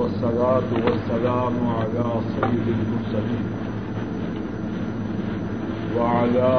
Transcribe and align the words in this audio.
والصلاة 0.00 0.70
والسلام 0.84 1.54
على 1.78 2.04
سيد 2.34 2.66
المرسلين 2.76 3.46
وعلى 5.96 6.50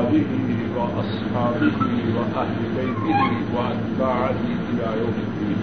آله 0.00 0.32
وأصحابه 0.76 1.78
وأهل 2.16 2.58
بيته 2.76 3.20
وأتباعه 3.54 4.42
إلى 4.70 4.86
يوم 5.00 5.16
الدين. 5.26 5.60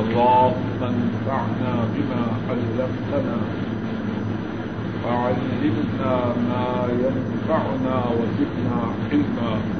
اللهم 0.00 0.80
انفعنا 0.82 1.72
بما 1.94 2.22
علمتنا 2.48 3.38
وعلمنا 5.04 6.14
ما 6.48 6.88
ينفعنا 7.04 7.96
وزدنا 8.18 8.80
علما. 9.10 9.79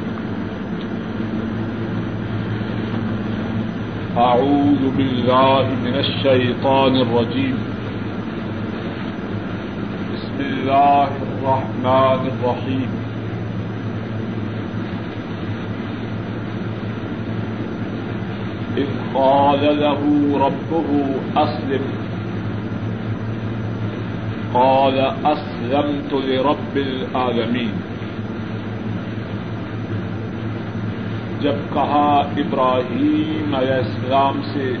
أعوذ 4.17 4.97
بالله 4.97 5.63
من 5.83 5.95
الشيطان 5.95 6.95
الرجيم. 6.95 7.57
بسم 10.13 10.39
الله 10.39 11.03
الرحمن 11.03 12.27
الرحيم. 12.27 12.89
إذ 18.77 18.87
قال 19.13 19.79
له 19.79 20.01
ربه 20.45 21.05
أسلم. 21.43 21.83
قال 24.53 24.99
أسلمت 25.25 26.13
لرب 26.13 26.77
العالمين. 26.77 27.90
جب 31.41 31.53
کہا 31.73 32.23
ابراہیم 32.37 33.55
علیہ 33.55 33.73
السلام 33.73 34.41
سے، 34.53 34.73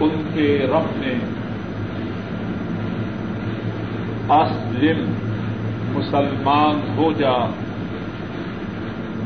ان 0.00 0.22
کے 0.34 0.66
رب 0.68 0.84
نے، 0.96 1.14
اسلم 4.34 5.14
مسلمان 5.92 6.94
ہو 6.96 7.12
جا 7.12 7.36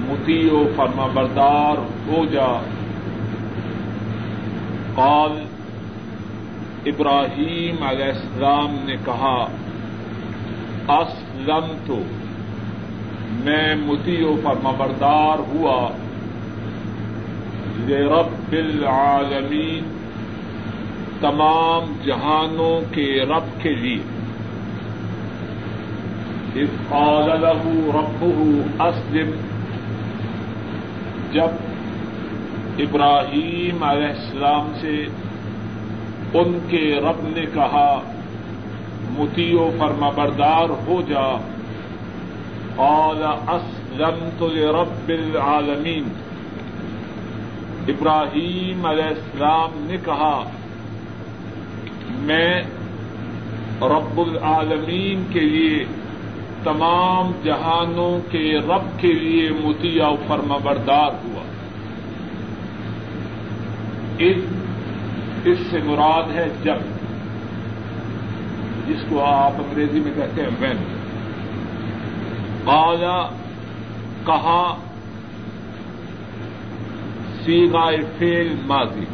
متی 0.08 0.48
و 0.48 0.72
فرما 0.76 1.06
بردار 1.14 1.78
ہو 2.06 2.24
جا۔ 2.30 2.60
قال، 4.94 5.44
ابراہیم 6.86 7.82
علیہ 7.82 8.04
السلام 8.04 8.76
نے 8.84 8.96
کہا 9.04 9.46
اسلم 10.88 11.76
تو 11.86 12.02
میں 13.44 13.74
متی 13.74 14.22
و 14.22 14.36
فرما 14.42 14.70
بردار 14.70 15.38
ہوا۔ 15.38 15.90
رب 17.88 18.52
العالمین، 18.52 19.82
تمام 21.20 21.96
جہانوں 22.04 22.94
کے 22.94 23.22
رب 23.22 23.62
کے 23.62 23.74
لیے۔ 23.74 23.98
اس 26.54 26.68
قال 26.88 27.30
له 27.40 27.72
ربه 27.94 28.54
اسلم، 28.80 29.30
جب 31.32 31.48
ابراہیم 32.78 33.82
علیہ 33.82 34.06
السلام 34.06 34.72
سے 34.80 35.06
ان 36.34 36.58
کے 36.68 37.00
رب 37.00 37.28
نے 37.28 37.44
کہا، 37.54 38.00
متی 39.18 39.54
و 39.54 39.70
فرما 39.78 40.10
بردار 40.10 40.68
ہو 40.86 41.02
جا۔ 41.08 41.53
قال 42.76 43.22
اسلمت 43.48 44.42
لرب 44.42 45.08
العالمین 45.08 46.08
ابراہیم 47.88 48.86
علیہ 48.86 49.04
السلام 49.04 49.70
نے 49.74 49.96
کہا، 50.04 50.44
میں 52.08 52.62
رب 53.80 54.18
العالمین 54.18 55.24
کے 55.32 55.40
لیے 55.40 55.84
تمام 56.64 57.32
جہانوں 57.44 58.32
کے 58.32 58.58
رب 58.58 59.00
کے 59.00 59.12
لیے 59.12 59.50
متیا 59.50 60.08
فرما 60.26 60.56
بردار 60.62 61.10
ہوا۔ 61.24 61.42
اس 64.18 64.36
اس 65.44 65.58
سے 65.70 65.78
مراد 65.84 66.30
ہے 66.34 66.48
جب 66.62 66.76
جس 68.88 69.04
کو 69.08 69.24
آپ 69.24 69.52
انگریزی 69.58 70.00
میں 70.00 70.12
کہتے 70.16 70.42
ہیں 70.42 70.50
وین 70.60 71.03
قالا 72.64 73.28
کہا 74.26 74.76
سیگائے 77.44 77.96
فیل 78.18 78.56
ماضی۔ 78.66 79.04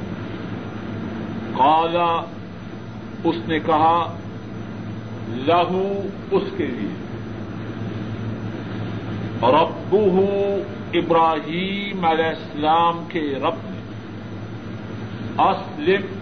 قالا 1.53 2.23
اس 3.25 3.37
نے 3.47 3.59
کہا، 3.59 4.17
لہو 5.29 6.03
اس 6.31 6.43
کے 6.57 6.67
لیے۔ 6.67 6.95
ربو 9.43 10.61
ابراہیم 10.95 12.05
علیہ 12.05 12.25
السلام 12.25 13.05
کے 13.09 13.21
رب 13.21 13.55
نے۔ 13.65 13.81
اسلم 15.43 16.19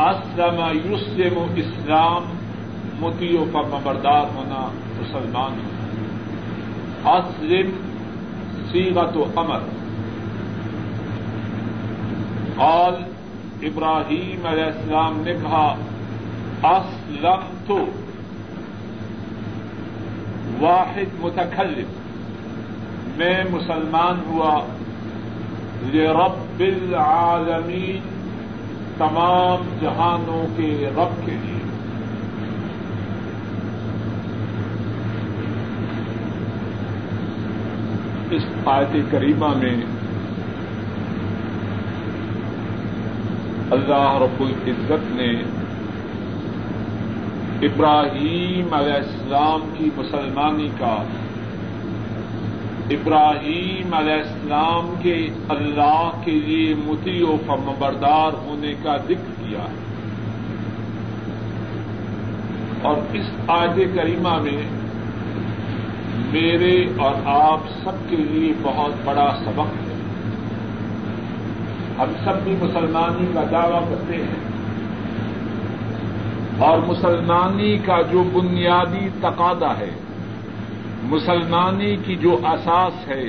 اسلم 0.00 0.92
یسلم 0.92 1.38
اسلام 1.56 2.22
متی 3.00 3.36
و 3.36 3.44
فرم 3.52 3.78
بردار 3.84 4.26
ہونا 4.34 4.68
مسلمان 4.98 5.52
ہونا۔ 5.52 5.77
اسلم 7.08 7.70
سیغت 8.72 9.16
و 9.16 9.24
امر 9.36 9.58
قال 12.56 12.94
ابراہیم 13.62 14.46
علیہ 14.46 14.64
السلام 14.64 15.20
نے 15.20 15.32
کہا 15.42 15.74
اسلم 16.62 17.56
تو 17.66 17.78
واحد 20.60 21.14
متکلم. 21.20 21.92
میں 23.16 23.44
مسلمان 23.50 24.22
ہوا. 24.26 24.66
رب 25.94 26.60
العالمین، 26.60 27.98
تمام 28.98 29.76
جہانوں 29.80 30.46
کے 30.56 30.90
رب 30.96 31.26
کے 31.26 31.32
لیے. 31.32 31.57
اس 38.30 38.44
آیت 38.66 38.96
کریمہ 39.10 39.56
میں 39.56 39.76
اللہ 43.70 44.18
رب 44.20 44.42
العزت 44.42 45.16
نے 45.16 45.42
ابراہیم 47.66 48.74
علیہ 48.74 48.92
السلام 48.92 49.74
کی 49.78 49.90
مسلمانی 49.96 50.68
کا 50.78 51.02
ابراہیم 52.90 53.94
علیہ 53.94 54.12
السلام 54.12 54.94
کے 55.02 55.28
اللہ 55.48 56.10
کے 56.24 56.30
لیے 56.30 56.74
متی 56.84 57.22
و 57.22 57.36
فرمبردار 57.46 58.32
ہونے 58.32 58.74
کا 58.82 58.96
ذکر 58.96 59.42
کیا 59.42 59.58
ہے۔ 59.58 59.88
اور 62.82 62.96
اس 63.12 63.26
آج 63.46 63.80
کریمہ 63.94 64.38
میں 64.42 64.77
میرے 66.32 66.86
اور 66.98 67.14
آپ 67.24 67.60
سب 67.84 68.10
کے 68.10 68.16
لیے 68.16 68.52
بہت 68.62 68.92
بڑا 69.04 69.38
سبق 69.44 69.60
ہے۔ 69.60 69.94
ہم 71.98 72.12
سب 72.24 72.44
بھی 72.44 72.52
مسلمانی 72.52 73.26
کا 73.34 73.44
دعوی 73.50 73.84
کرتے 73.90 74.16
ہیں۔ 74.16 74.48
اور 76.58 76.78
مسلمانی 76.78 77.78
کا 77.78 78.02
جو 78.02 78.22
بنیادی 78.22 79.08
تقاضا 79.18 79.78
ہے، 79.78 79.90
مسلمانی 81.02 81.96
کی 81.96 82.16
جو 82.16 82.38
اساس 82.44 83.08
ہے، 83.08 83.24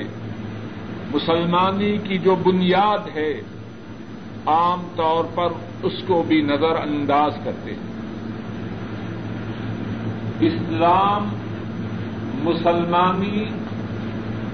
مسلمانی 1.14 1.98
کی 1.98 2.18
جو 2.18 2.36
بنیاد 2.36 3.16
ہے، 3.16 3.40
عام 4.46 4.82
طور 4.96 5.24
پر 5.34 5.48
اس 5.82 5.92
کو 6.06 6.24
بھی 6.28 6.42
نظر 6.42 6.76
انداز 6.82 7.32
کرتے 7.44 7.70
ہیں۔ 7.70 7.90
اسلام 10.40 11.39
مسلمانی، 12.42 13.44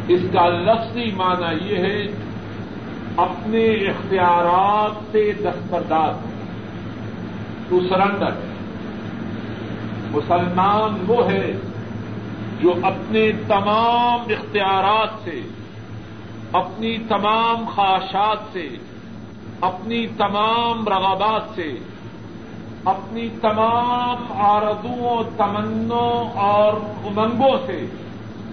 اس 0.08 0.20
کا 0.32 0.48
لفظی 0.48 1.10
معنی 1.16 1.70
یہ 1.70 1.76
ہے، 1.76 2.06
اپنے 3.16 3.66
اختیارات 3.66 5.12
سے 5.12 5.32
دستبردار 5.32 6.12
ٹو 7.68 7.80
سرنڈر 7.88 8.34
مسلمان 10.10 11.04
وہ 11.08 11.30
ہے 11.30 11.52
جو 12.60 12.74
اپنے 12.82 13.32
تمام 13.48 14.20
اختیارات 14.20 15.08
سے، 15.24 15.40
اپنی 16.52 16.98
تمام 17.08 17.64
خواہشات 17.74 18.38
سے، 18.52 18.68
اپنی 19.60 20.06
تمام 20.06 20.88
رغبات 20.88 21.42
سے 21.54 21.76
اپنی 22.86 23.28
تمام 23.42 24.32
آردوں 24.32 25.38
تمنوں 25.38 26.38
اور 26.38 26.72
امنگوں 26.82 27.58
سے 27.66 27.86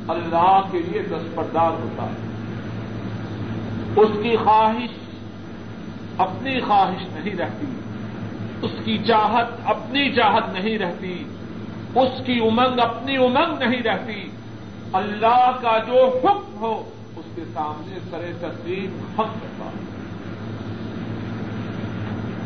اللہ 0.08 0.62
کے 0.72 0.80
لیے 0.80 1.02
دستبردار 1.02 1.72
ہوتا 1.72 2.04
ہے۔ 2.04 2.34
اس 4.02 4.10
کی 4.24 4.36
خواہش 4.44 4.90
اپنی 6.18 6.60
خواہش 6.60 7.08
نہیں 7.12 7.36
رہتی، 7.36 7.66
اس 8.62 8.72
کی 8.86 8.98
چاہت 9.08 9.48
اپنی 9.66 10.16
چاہت 10.16 10.54
نہیں 10.54 10.78
رہتی، 10.78 11.24
اس 11.96 12.26
کی 12.26 12.40
امنگ 12.40 12.80
اپنی 12.80 13.18
امنگ 13.18 13.60
نہیں 13.60 13.84
رہتی۔ 13.84 14.30
اللہ 14.94 15.52
کا 15.62 15.78
جو 15.88 16.20
حکم 16.24 16.58
ہو، 16.60 16.90
اس 17.16 17.26
کے 17.36 17.42
سامنے 17.54 18.00
سر 18.12 18.50
تسلیم 18.50 18.98
حق 19.12 19.28
کرتا 19.42 19.66
ہے 19.66 19.73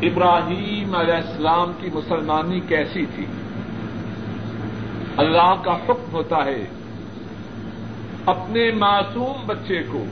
ابراہیم 0.01 0.95
علیہ 0.95 1.13
السلام 1.13 1.71
کی 1.81 1.89
مسلمانی 1.93 2.59
کیسی 2.59 3.05
تھی؟ 3.15 3.25
اللہ 5.17 5.55
کا 5.63 5.75
حکم 5.75 6.13
ہوتا 6.13 6.45
ہے 6.45 6.65
اپنے 8.25 8.71
معصوم 8.71 9.45
بچے 9.45 9.83
کو 9.91 10.05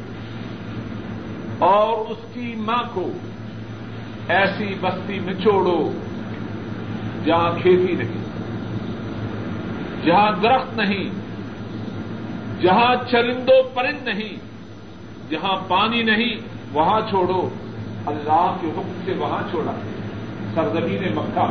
اور 1.59 2.11
اس 2.11 2.17
کی 2.33 2.55
ماں 2.57 2.83
کو 2.93 3.11
ایسی 4.27 4.75
بستی 4.81 5.19
میں 5.19 5.33
چھوڑو 5.33 5.91
جہاں 7.25 7.51
کھیتی 7.61 7.93
نہیں، 7.93 8.23
جہاں 10.05 10.31
درخت 10.43 10.77
نہیں، 10.77 11.09
جہاں 12.61 12.95
چرندو 13.11 13.63
پرند 13.73 14.07
نہیں، 14.07 14.37
جہاں 15.29 15.55
پانی 15.67 16.03
نہیں، 16.03 16.35
وہاں 16.73 17.01
چھوڑو۔ 17.09 17.49
اللہ 18.05 18.57
کے 18.61 18.67
حکم 18.67 19.01
سے 19.05 19.11
وہاں 19.11 19.43
چھوڑا۔ 19.49 19.71
سرزمین 20.55 21.15
مکہ۔ 21.15 21.47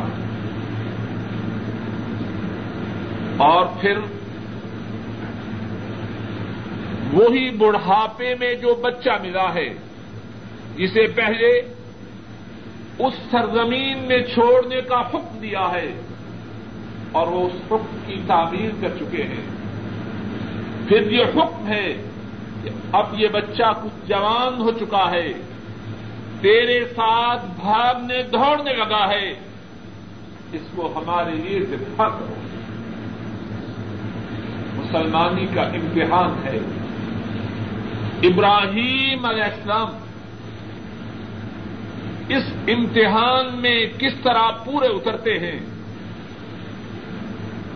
اور 3.37 3.65
پھر 3.81 3.97
وہی 7.13 7.51
بڑھاپے 7.51 8.35
میں 8.39 8.53
جو 8.53 8.75
بچہ 8.75 9.09
ملا 9.21 9.53
ہے 9.53 9.69
جسے 10.77 11.07
پہلے 11.07 11.47
اس 12.99 13.13
سرزمین 13.31 13.97
میں 13.97 14.19
چھوڑنے 14.33 14.81
کا 14.81 15.01
حکم 15.01 15.39
دیا 15.41 15.67
ہے 15.73 16.01
اور 17.11 17.27
وہ 17.27 17.45
اس 17.45 17.51
حکم 17.55 17.97
کی 18.07 18.21
تعمیر 18.27 18.69
کر 18.81 18.89
چکے 18.99 19.23
ہیں۔ 19.23 19.55
پھر 20.87 21.11
یہ 21.11 21.23
حکم 21.23 21.67
ہے 21.67 21.93
کہ 22.63 22.69
اب 22.91 23.05
یہ 23.13 23.27
بچہ 23.27 23.73
کچھ 23.83 24.07
جوان 24.07 24.61
ہو 24.61 24.71
چکا 24.71 25.11
ہے۔ 25.11 25.33
تیرے 26.45 26.85
ساتھ 26.85 27.45
بھاگنے، 27.45 28.23
دوڑنے 28.23 28.73
لگا 28.73 29.09
ہے۔ 29.09 29.31
اس 30.51 30.61
کو 30.75 30.93
ہمارے 30.95 31.31
لیے 31.31 31.59
ذبح 31.59 32.07
مسلمانی 34.73 35.47
کا 35.53 35.61
امتحان 35.61 36.47
ہے۔ 36.47 36.59
ابراہیم 38.27 39.25
علیہ 39.25 39.43
السلام، 39.43 39.87
اس 42.29 42.43
امتحان 42.67 43.45
میں 43.55 43.85
کس 43.99 44.13
طرح 44.23 44.51
پورے 44.65 44.87
اترتے 44.87 45.39
ہیں؟ 45.39 45.59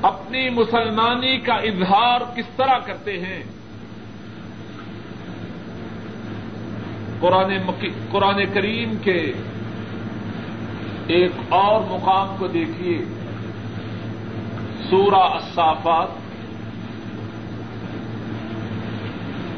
اپنی 0.01 0.49
مسلمانی 0.49 1.37
کا 1.37 1.53
اظہار 1.53 2.19
کس 2.35 2.45
طرح 2.57 2.77
کرتے 2.85 3.19
ہیں؟ 3.19 3.43
قرآن 7.19 8.45
کریم 8.53 8.97
کے 9.01 9.33
ایک 11.07 11.31
اور 11.49 11.81
مقام 11.89 12.35
کو 12.39 12.47
دیکھیے۔ 12.47 13.01
سورہ 14.89 15.15
الصافات۔ 15.15 16.07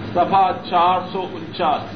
سفا 0.10 0.52
چار 0.70 1.00
سو 1.12 1.26
انچاس۔ 1.34 1.96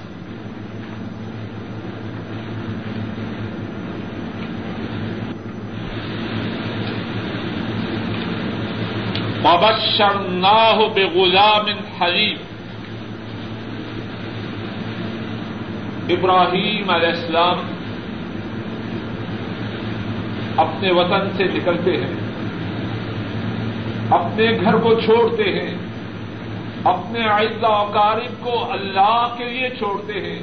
ببشرناہ 9.42 10.78
بغلام 10.96 11.66
حلیم 12.02 12.55
ابراہیم 16.10 16.90
علیہ 16.90 17.08
السلام 17.08 17.58
اپنے 20.58 20.92
وطن 20.92 21.38
سے 21.38 21.44
نکلتے 21.44 21.98
ہیں، 21.98 22.14
اپنے 24.10 24.52
گھر 24.62 24.78
کو 24.78 24.94
چھوڑتے 24.94 25.44
ہیں، 25.44 25.76
اپنے 26.84 27.28
و 27.62 27.66
اقارب 27.66 28.44
کو 28.44 28.72
اللہ 28.72 29.36
کے 29.38 29.46
لیے 29.46 29.70
چھوڑتے 29.70 30.14
ہیں۔ 30.14 30.40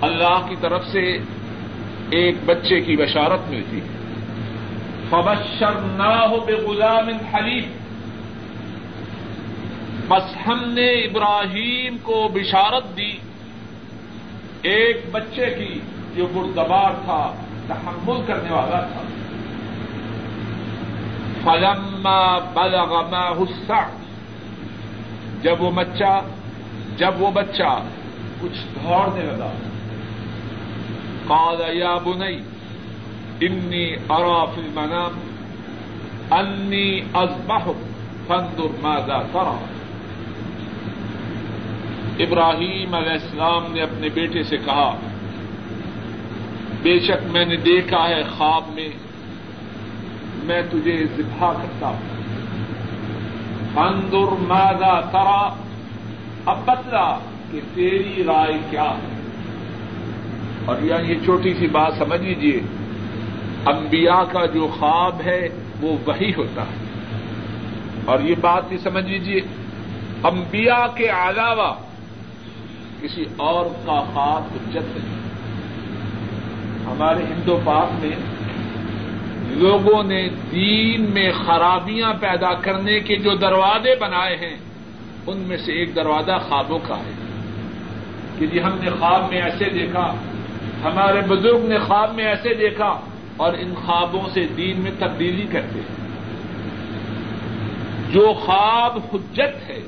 اللہ 0.00 0.46
کی 0.48 0.56
طرف 0.60 0.86
سے 0.86 1.18
ایک 2.10 2.34
بچے 2.44 2.80
کی 2.80 2.96
بشارت 2.96 3.50
ملتی 3.50 3.78
ہے۔ 3.78 3.86
فبشرناہ 5.10 6.32
بغلام 6.46 7.08
حلیم 7.34 7.64
بس 10.08 10.36
ہم 10.46 10.60
نے 10.64 10.88
ابراہیم 10.88 11.96
کو 12.02 12.28
بشارت 12.34 12.96
دی۔ 12.96 13.12
ایک 14.64 15.00
بچے 15.12 15.46
کی 15.50 15.80
جو 16.16 16.26
بردبار 16.34 16.90
تھا، 17.04 17.34
تحمل 17.66 18.20
کرنے 18.26 18.50
والا 18.50 18.80
تھا۔ 18.80 19.02
فلما 21.44 22.38
بلغ 22.38 23.10
معه 23.10 23.44
جب 25.42 25.62
وہ 25.62 25.70
بچہ 25.70 26.20
جب 26.96 27.10
وہ 27.18 27.30
بچہ 27.30 27.82
کچھ 28.40 28.58
دوڑنے 28.74 29.22
لگا۔ 29.22 29.52
قال، 31.26 31.76
یا 31.76 31.94
بني 31.94 32.36
انی 33.40 33.94
ارى 34.08 34.46
في 34.54 34.60
المنام، 34.60 35.20
انی 36.30 37.00
اذبحك 37.14 37.88
فانظر 38.26 38.80
ماذا 38.82 39.22
ترى۔ 39.32 39.83
ابراہیم 42.18 42.94
علیہ 42.94 43.12
السلام 43.12 43.72
نے 43.72 43.82
اپنے 43.82 44.08
بیٹے 44.08 44.42
سے 44.42 44.56
کہا، 44.56 44.96
بے 46.82 47.00
شک 47.00 47.26
میں 47.30 47.46
نے 47.46 47.56
دیکھا 47.56 48.08
ہے 48.08 48.22
خواب 48.22 48.62
میں 48.74 48.88
میں 50.44 50.62
تجھے 50.70 51.04
ذبح 51.16 51.52
کرتا 51.52 51.88
ہوں۔ 51.88 52.00
اندر 53.76 54.42
مادا 54.48 55.00
ترا 55.00 55.54
اب 56.46 56.58
بتلا 56.64 57.18
کہ 57.52 57.60
تیری 57.74 58.24
رائے 58.26 58.58
کیا 58.70 58.90
ہے۔ 58.90 59.16
اور 60.64 60.76
یہاں 60.82 61.02
یہ 61.02 61.14
چھوٹی 61.24 61.54
سی 61.54 61.66
بات 61.66 61.92
سمجھ 61.98 62.20
لیجیے 62.20 62.60
انبیاء 63.66 64.22
کا 64.32 64.46
جو 64.46 64.68
خواب 64.78 65.20
ہے 65.24 65.48
وہ 65.80 65.96
وہی 66.06 66.32
ہوتا 66.36 66.62
ہے۔ 66.62 66.84
اور 68.04 68.20
یہ 68.20 68.34
بات 68.40 68.68
بھی 68.68 68.78
سمجھ 68.78 69.04
لیجیے 69.04 69.40
انبیاء 70.24 70.96
کے 70.96 71.08
علاوہ 71.08 71.74
کسی 73.04 73.24
اور 73.36 73.66
کا 73.66 74.00
خاص 74.14 74.52
حجت 74.52 74.96
نہیں۔ 74.96 75.18
ہمارے 76.86 77.22
ہندو 77.22 77.60
پاک 77.64 78.04
میں 78.04 78.16
لوگوں 79.48 80.02
نے 80.02 80.28
دین 80.52 81.10
میں 81.14 81.32
خرابیاں 81.46 82.14
پیدا 82.20 82.54
کرنے 82.54 83.00
کے 83.00 83.16
جو 83.16 83.34
دروازے 83.34 83.94
بنائے 84.00 84.36
ہیں، 84.36 84.56
ان 85.26 85.38
میں 85.38 85.56
سے 85.56 85.72
ایک 85.72 85.94
دروازہ 85.94 86.32
خوابوں 86.48 86.78
کا 86.82 86.96
ہے۔ 86.96 87.12
کہ 88.38 88.46
جی 88.46 88.62
ہم 88.62 88.78
نے 88.80 88.90
خواب 88.90 89.30
میں 89.30 89.42
ایسے 89.42 89.64
دیکھا، 89.64 90.14
ہمارے 90.84 91.20
بزرگ 91.28 91.66
نے 91.68 91.78
خواب 91.78 92.14
میں 92.14 92.24
ایسے 92.24 92.54
دیکھا 92.54 93.00
اور 93.36 93.54
ان 93.54 93.74
خوابوں 93.84 94.22
سے 94.34 94.46
دین 94.56 94.80
میں 94.80 94.92
تبدیلی 94.98 95.46
کرتے 95.52 95.78
ہیں۔ 95.78 95.96
جو 98.12 98.32
خواب 98.32 98.98
حجت 99.12 99.70
ہے 99.70 99.80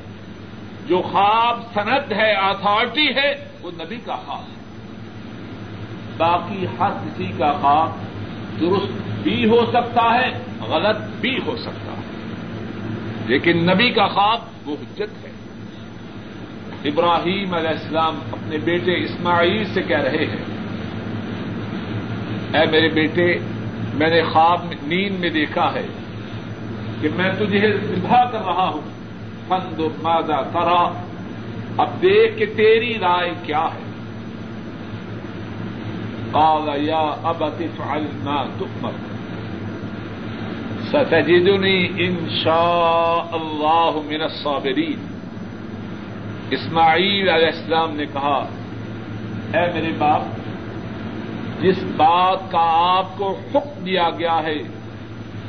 جو 0.87 1.03
خواب 1.03 1.61
سند 1.75 2.13
ہے 2.13 2.33
اتارٹی 2.33 3.09
ہے، 3.17 3.49
وہ 3.63 3.71
نبی 3.71 3.97
کا 3.97 4.17
خواب 4.17 4.43
ہے۔ 4.43 4.57
باقی 6.17 6.67
ہر 6.79 6.91
کسی 6.91 7.33
کا 7.39 7.53
خواب 7.53 7.91
درست 8.61 8.93
بھی 9.23 9.49
ہو 9.49 9.67
سکتا 9.67 10.15
ہے، 10.15 10.39
غلط 10.67 10.97
بھی 11.21 11.39
ہو 11.47 11.57
سکتا 11.57 11.93
ہے۔ 11.93 12.03
لیکن 13.27 13.71
نبی 13.71 13.91
کا 13.91 14.07
خواب 14.07 14.41
وہ 14.67 14.77
حجت 14.83 15.25
ہے۔ 15.25 15.31
ابراہیم 16.85 17.55
علیہ 17.55 17.69
السلام 17.69 18.19
اپنے 18.33 18.59
بیٹے 18.59 19.05
اسماعیل 19.05 19.65
سے 19.75 19.83
کہہ 19.83 20.01
رہے 20.01 20.25
ہیں، 20.25 20.57
اے 22.55 22.67
میرے 22.71 22.89
بیٹے، 22.89 23.39
میں 23.95 24.11
نے 24.11 24.23
خواب 24.23 24.65
نیند 24.83 25.19
میں 25.19 25.31
دیکھا 25.31 25.75
ہے 25.75 25.87
کہ 27.01 27.09
میں 27.17 27.33
تجھے 27.33 27.77
ذبح 27.83 28.25
کر 28.25 28.39
رہا 28.39 28.69
ہوں۔ 28.69 28.96
فند 29.49 29.81
مادہ 30.03 30.43
کرا 30.53 30.93
اب 31.77 31.89
دیکھ 32.03 32.39
کہ 32.39 32.47
تیری 32.57 32.99
رائے 33.01 33.31
کیا 33.43 33.65
ہے۔ 33.65 33.87
قال، 36.31 36.85
یا 36.85 37.15
اب 37.23 37.45
افعل 37.45 38.07
ما 38.23 38.45
تؤمر۔ 38.59 38.91
ستجدنی 40.89 41.89
ان 41.97 42.29
شاء 42.45 43.29
اللہ 43.33 43.91
من 43.95 44.23
الصابرین۔ 44.23 45.07
اسماعیل 46.51 47.29
علیہ 47.29 47.47
السلام 47.47 47.97
نے 47.97 48.05
کہا، 48.07 48.49
اے 49.55 49.73
میرے 49.75 49.93
باپ، 49.99 50.23
جس 51.63 51.79
بات 51.97 52.39
کا 52.51 52.97
آپ 52.99 53.19
کو 53.19 53.39
حکم 53.55 53.85
دیا 53.85 54.11
گیا 54.19 54.43
ہے، 54.43 54.59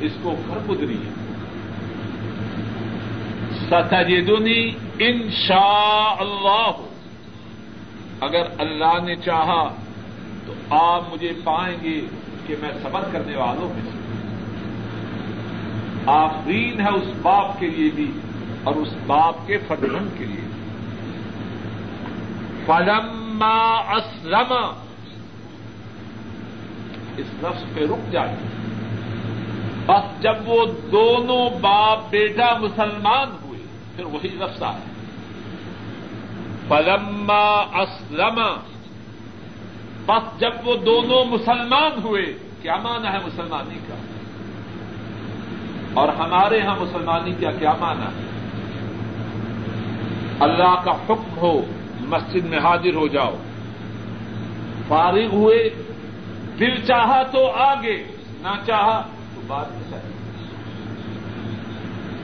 اس 0.00 0.12
کو 0.22 0.34
گھر 0.48 0.58
گزری 0.70 0.96
ستجدنی 3.70 4.70
ان 4.98 5.30
شاء 5.30 6.14
اللہ 6.18 6.70
اگر 8.20 8.42
اللہ 8.58 9.04
نے 9.04 9.16
چاہا 9.16 9.74
تو 10.46 10.52
آپ 10.70 11.02
مجھے 11.12 11.32
پائیں 11.44 11.76
گے 11.82 12.00
کہ 12.46 12.54
میں 12.60 12.70
صبر 12.82 13.00
کرنے 13.12 13.36
والوں 13.36 13.68
میں 13.68 13.98
آفرین 16.06 16.80
ہے 16.80 16.88
اس 16.88 17.12
باپ 17.22 17.60
کے 17.60 17.66
لیے 17.66 17.90
بھی 17.94 18.10
اور 18.64 18.74
اس 18.74 18.88
باپ 19.06 19.34
کے 19.46 19.58
فضلن 19.58 20.08
کے 20.18 20.24
لیے 20.24 20.48
فلما 22.66 23.74
اسلم۔ 23.92 24.52
اس 27.16 27.26
لفظ 27.42 27.74
پہ 27.74 27.80
رک 27.80 28.12
جائے۔ 28.12 28.36
بس 29.86 30.22
جب 30.22 30.34
وہ 30.44 30.66
دونوں 30.92 31.58
باپ 31.60 32.10
بیٹا 32.10 32.56
مسلمان 32.60 33.28
ہوئے 33.30 33.47
پھر 33.98 34.06
وہی 34.06 34.28
لفظ 34.28 34.62
آیا۔ 34.62 34.78
فلما 36.68 37.80
اسلم 37.80 38.40
بس 40.06 40.40
جب 40.40 40.50
وہ 40.64 40.76
دونوں 40.76 41.24
مسلمان 41.24 42.02
ہوئے، 42.04 42.22
کیا 42.62 42.76
مانا 42.76 43.12
ہے 43.12 43.18
مسلمانی 43.26 43.78
کا؟ 43.88 43.94
اور 45.94 46.08
ہمارے 46.08 46.58
یہاں 46.58 46.76
مسلمانی 46.80 47.32
کا 47.40 47.50
کیا 47.50 47.72
مانا 47.80 48.04
ہے؟ 48.04 48.26
اللہ 50.40 50.82
کا 50.84 50.90
حکم 50.90 51.38
ہو، 51.38 51.60
مسجد 52.00 52.44
میں 52.44 52.58
حاضر 52.58 52.94
ہو 52.94 53.08
جاؤ۔ 53.08 53.36
فارغ 54.88 55.26
ہوئے، 55.32 55.70
دل 56.58 56.86
چاہا 56.86 57.22
تو 57.22 57.50
آگے، 57.50 58.04
نہ 58.40 58.66
چاہا 58.66 59.02
تو 59.34 59.40
بات 59.46 59.72
میں 59.72 60.00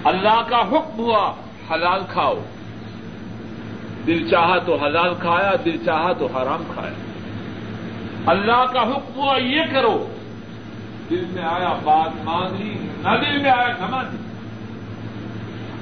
اللہ 0.04 0.42
کا 0.48 0.60
حکم 0.60 0.98
ہوا 0.98 1.32
حلال 1.71 2.00
کھاؤ۔ 2.09 2.35
دل 4.06 4.28
چاہا 4.30 4.59
تو 4.59 4.76
حلال 4.76 5.14
کھایا، 5.14 5.52
دل 5.64 5.76
چاہا 5.85 6.12
تو 6.12 6.26
حرام 6.26 6.62
کھایا۔ 6.75 6.92
اللہ 8.26 8.64
کا 8.73 8.83
حکم 8.83 9.16
ہوا 9.16 9.37
یہ 9.37 9.62
کرو۔ 9.73 10.06
دل 11.11 11.25
میں 11.30 11.42
آیا 11.42 11.73
بات 11.85 12.25
مان 12.25 12.47
لی 12.59 12.75
نہ 12.75 13.11
دل 13.25 13.42
میں 13.42 13.50
آیا 13.50 13.68
نہ 13.68 13.87
مان 13.90 14.04
لی 14.12 14.16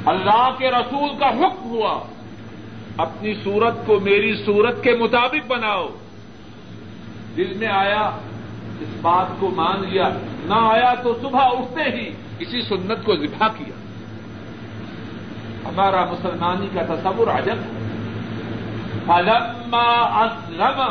اللہ 0.06 0.50
کے 0.58 0.70
رسول 0.70 1.10
کا 1.18 1.28
حکم 1.28 1.70
ہوا۔ 1.70 2.00
اپنی 2.96 3.34
صورت 3.44 3.86
کو 3.86 4.00
میری 4.00 4.42
صورت 4.46 4.84
کے 4.84 4.96
مطابق 4.96 5.46
بناؤ۔ 5.48 5.88
دل 7.36 7.52
میں 7.56 7.68
آیا 7.68 8.10
اس 8.80 8.88
بات 9.02 9.40
کو 9.40 9.48
مان 9.48 9.80
لیا۔ 9.88 10.08
نہ 10.44 10.54
آیا 10.54 10.94
تو 10.94 11.18
صبح 11.22 11.44
اٹھتے 11.44 11.82
ہی 11.82 12.10
اسی 12.38 12.62
سنت 12.62 13.04
کو 13.04 13.16
ذبح 13.16 13.48
کیا۔ 13.58 13.81
ہمارا 15.64 16.04
مسلمانی 16.04 16.68
کا 16.74 16.94
تصور 16.94 17.28
عجب 17.28 17.54
ہے۔ 17.54 17.82
فلما 19.06 20.22
اسلم 20.24 20.82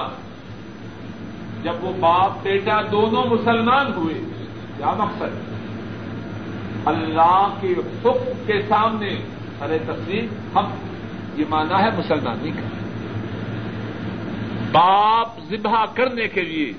جب 1.63 1.73
وہ 1.81 1.93
باپ 1.99 2.31
بیٹا 2.43 2.81
دونوں 2.91 3.25
مسلمان 3.25 3.93
ہوئے، 3.93 4.13
کیا 4.77 4.93
مقصد؟ 4.97 5.51
اللہ 6.85 7.47
کے 7.61 7.71
حکم 7.71 8.43
کے 8.45 8.61
سامنے۔ 8.69 9.17
ارے 9.61 9.77
تسلیم، 9.85 10.57
ہم، 10.57 10.65
یہ 11.35 11.45
مانا 11.49 11.83
ہے 11.83 11.89
مسلمانی 11.97 12.51
کا۔ 12.51 12.67
باپ 14.71 15.27
ذبح 15.49 15.85
کرنے 15.93 16.27
کے 16.27 16.41
لیے 16.41 16.73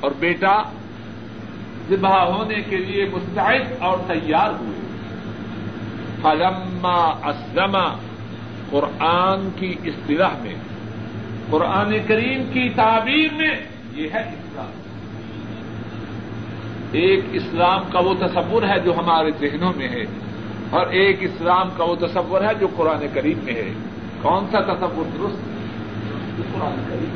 اور 0.00 0.10
بیٹا 0.18 0.62
ذبح 1.88 2.18
ہونے 2.18 2.54
کے 2.54 2.76
لیے 2.76 3.04
مستعد 3.12 3.82
اور 3.82 3.98
تیار 4.06 4.50
ہوئے۔ 4.50 4.83
فلما 6.24 7.28
اسلم 7.28 7.76
قرآن 8.70 9.48
کی 9.56 9.74
اصطلاح 9.84 10.34
میں، 10.42 10.54
قرآن 11.50 11.96
کریم 12.06 12.42
کی 12.52 12.68
تعبیر 12.68 13.34
میں 13.34 13.54
یہ 13.92 14.08
ہے 14.14 14.20
اسلام۔ 14.20 14.70
ایک 16.92 17.20
اسلام 17.32 17.82
کا 17.92 17.98
وہ 17.98 18.14
تصور 18.14 18.62
ہے 18.62 18.80
جو 18.80 18.92
ہمارے 18.98 19.30
ذہنوں 19.40 19.72
میں 19.76 19.88
ہے، 19.88 20.04
اور 20.70 20.86
ایک 20.86 21.16
اسلام 21.20 21.68
کا 21.76 21.84
وہ 21.84 21.94
تصور 21.94 22.40
ہے 22.40 22.54
جو 22.60 22.68
قرآن 22.76 23.06
کریم 23.14 23.38
میں 23.42 23.54
ہے۔ 23.54 23.72
کون 24.22 24.46
سا 24.52 24.60
تصور 24.60 25.04
درست؟ 25.18 25.42
قرآن 26.52 26.84
کریم۔ 26.88 27.14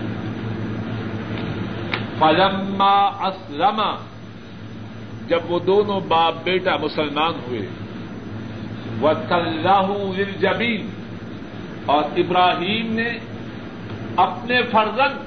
فلما 2.19 3.27
اسلم 3.27 3.81
جب 5.29 5.41
وہ 5.49 5.59
دونوں 5.59 6.00
باپ 6.09 6.35
بیٹا 6.45 6.77
مسلمان 6.77 7.33
ہوئے 7.49 7.67
وہ 9.00 9.12
طلح 9.28 9.90
جبین 10.40 10.88
اور 11.87 12.02
ابراہیم 12.17 12.93
نے 12.93 13.09
اپنے 14.17 14.62
فرزند 14.71 15.26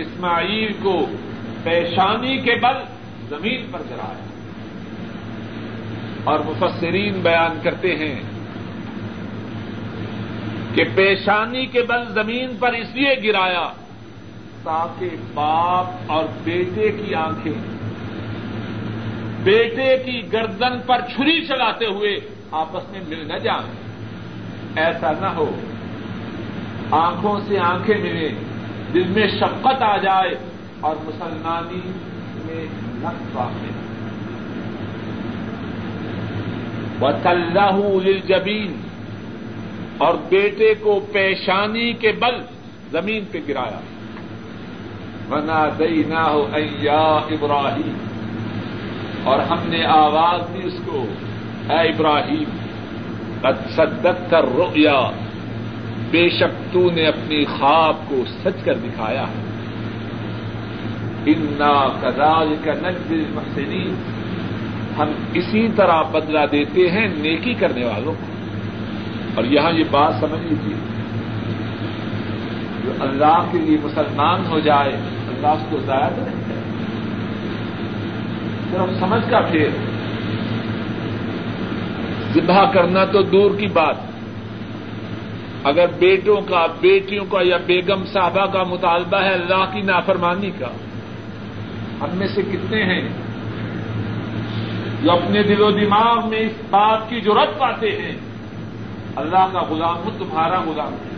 اسماعیل 0.00 0.72
کو 0.82 1.06
پیشانی 1.62 2.38
کے 2.38 2.54
بل 2.54 2.82
زمین 3.28 3.66
پر 3.70 3.80
گرایا 3.90 4.30
اور 6.24 6.40
مفسرین 6.40 7.20
بیان 7.22 7.58
کرتے 7.62 7.96
ہیں 7.96 8.20
کہ 10.74 10.84
پیشانی 10.94 11.66
کے 11.66 11.82
بل 11.82 12.12
زمین 12.12 12.56
پر 12.58 12.72
اس 12.72 12.94
لیے 12.94 13.14
گرایا 13.24 13.72
تاکہ 14.62 15.08
باپ 15.34 15.86
اور 16.06 16.24
بیٹے 16.44 16.92
کی 16.92 17.14
آنکھیں 17.14 17.81
بیٹے 19.42 19.96
کی 19.96 20.32
گردن 20.32 20.80
پر 20.86 21.00
چھری 21.00 21.46
چلاتے 21.46 21.86
ہوئے 21.86 22.20
آپس 22.50 22.90
میں 22.90 23.00
مل 23.08 23.28
نہ 23.28 23.38
جائیں۔ 23.38 23.72
ایسا 24.76 25.12
نہ 25.20 25.26
ہو۔ 25.26 25.50
آنکھوں 26.90 27.40
سے 27.48 27.58
آنکھیں 27.58 27.98
ملیں، 27.98 28.34
دل 28.94 29.04
میں 29.08 29.26
شفقت 29.28 29.82
آ 29.82 29.96
جائے 29.96 30.34
اور 30.80 30.96
مسلمانی 31.04 31.92
میں 32.44 32.64
نقص 32.94 33.36
واقع۔ 33.36 33.82
وطلہ 37.04 38.18
جبین 38.26 38.76
اور 39.98 40.14
بیٹے 40.28 40.74
کو 40.74 41.06
پیشانی 41.12 41.92
کے 41.92 42.12
بل 42.12 42.42
زمین 42.90 43.24
پہ 43.30 43.38
گرایا۔ 43.48 43.80
بنا 45.28 45.68
دئی 45.78 46.02
نہ 46.08 46.18
ہو 46.18 46.48
ایا 46.52 47.02
ابراہیم 47.02 48.11
اور 49.24 49.38
ہم 49.38 49.58
نے 49.64 49.84
آواز 49.84 50.54
دی 50.54 50.60
اس 50.64 50.80
کو۔ 50.86 51.06
اے 51.70 51.88
ابراہیم 51.88 52.44
صدق 53.70 54.30
کر 54.30 54.44
رؤیا 54.44 55.10
بے 56.10 56.28
شک 56.30 56.72
تو 56.72 56.90
نے 56.90 57.06
اپنی 57.06 57.44
خواب 57.44 57.96
کو 58.08 58.22
سچ 58.44 58.64
کر 58.64 58.74
دکھایا 58.74 59.22
ہے۔ 59.22 59.42
انا 61.26 61.88
کدال 62.00 62.54
کا 62.64 62.72
نجل 62.74 63.24
محسنین 63.34 63.94
ہم 64.98 65.08
اسی 65.34 65.68
طرح 65.76 66.02
بدلا 66.02 66.44
دیتے 66.52 66.90
ہیں 66.90 67.08
نیکی 67.16 67.54
کرنے 67.54 67.84
والوں 67.84 68.14
کو۔ 68.14 68.26
اور 69.34 69.44
یہاں 69.44 69.72
یہ 69.72 69.84
بات 69.90 70.14
سمجھ 70.20 70.40
لیجیے 70.40 70.74
جو 72.84 72.92
اللہ 73.00 73.46
کے 73.52 73.58
لیے 73.58 73.76
مسلمان 73.82 74.46
ہو 74.46 74.60
جائے، 74.60 74.92
اللہ 75.28 75.46
اس 75.46 75.66
کو 75.70 75.76
ضائع 75.86 76.08
کرے۔ 76.08 76.41
صرف 78.72 79.00
سمجھ 79.00 79.30
کا 79.30 79.40
پھر۔ 79.40 79.68
ذبح 82.34 82.72
کرنا 82.72 83.04
تو 83.04 83.22
دور 83.22 83.50
کی 83.58 83.66
بات۔ 83.66 83.96
اگر 85.64 85.86
بیٹوں 85.98 86.36
کا، 86.48 86.66
بیٹیوں 86.80 87.24
کا 87.24 87.38
یا 87.42 87.56
بیگم 87.66 88.04
صاحبہ 88.04 88.46
کا 88.46 88.62
مطالبہ 88.62 89.22
ہے 89.22 89.28
اللہ 89.28 89.64
کی 89.72 89.80
نافرمانی 89.80 90.50
کا، 90.58 90.68
ہم 92.00 92.08
میں 92.12 92.26
سے 92.26 92.42
کتنے 92.42 92.84
ہیں 92.84 93.08
جو 95.02 95.12
اپنے 95.12 95.42
دل 95.42 95.60
و 95.60 95.70
دماغ 95.70 96.28
میں 96.28 96.40
اس 96.40 96.52
بات 96.70 97.08
کی 97.08 97.20
ضرورت 97.20 97.58
پاتے 97.58 97.90
ہیں، 97.90 98.12
اللہ 99.16 99.46
کا 99.52 99.60
غلام 99.60 99.96
ہوں، 99.96 100.10
تمہارا 100.18 100.60
غلام 100.60 100.92
ہے 100.92 101.12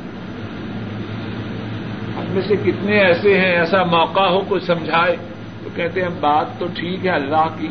میں 2.29 2.43
سے 2.49 2.57
کتنے 2.57 2.99
ایسے 2.99 3.39
ہیں، 3.39 3.53
ایسا 3.53 3.85
موقع 3.85 4.21
ہو 4.21 4.41
کوئی 4.41 4.61
سمجھائے۔ 4.61 5.17
کہتے 5.76 6.02
ہیں، 6.02 6.09
بات 6.21 6.47
تو 6.59 6.66
ٹھیک 6.75 7.07
ہے 7.07 7.11
اللہ 7.11 7.47
کی، 7.59 7.69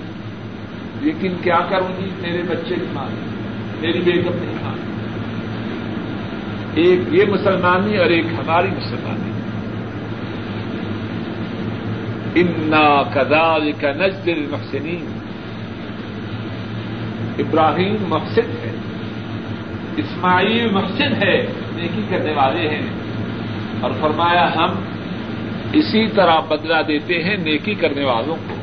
لیکن 1.02 1.34
کیا 1.44 1.60
کروں 1.70 1.88
گی 1.88 2.10
میرے 2.22 2.42
بچے 2.50 2.76
نہیں 2.76 2.94
مانتے 2.94 3.34
میری 3.88 4.00
بیگم 4.00 4.36
نہیں 4.42 4.56
مانتی 4.62 4.94
ایک 6.82 7.00
یہ 7.12 7.26
مسلمانی 7.26 7.98
اور 7.98 8.06
ایک 8.06 8.26
ہماری 8.26 8.68
مسلمانی۔ 8.68 9.32
انا 12.36 13.04
کدال 13.14 13.72
کا 13.72 13.92
نزل 13.92 14.46
محسنین 14.52 15.20
ابراہیم 17.40 17.96
محسن 18.08 18.52
ہے، 18.64 18.72
اسماعیل 19.98 20.70
محسن 20.72 21.24
ہے، 21.24 21.48
نیکی 21.76 22.02
کرنے 22.10 22.32
والے 22.32 22.70
ہیں۔ 22.70 22.86
اور 23.82 23.92
فرمایا، 24.02 24.56
ہم 24.56 24.70
اسی 25.74 26.08
طرح 26.08 26.40
بدلا 26.40 26.82
دیتے 26.82 27.24
ہیں 27.24 27.38
نیکی 27.38 27.74
کرنے 27.74 28.04
والوں 28.04 28.36
کو۔ 28.36 28.56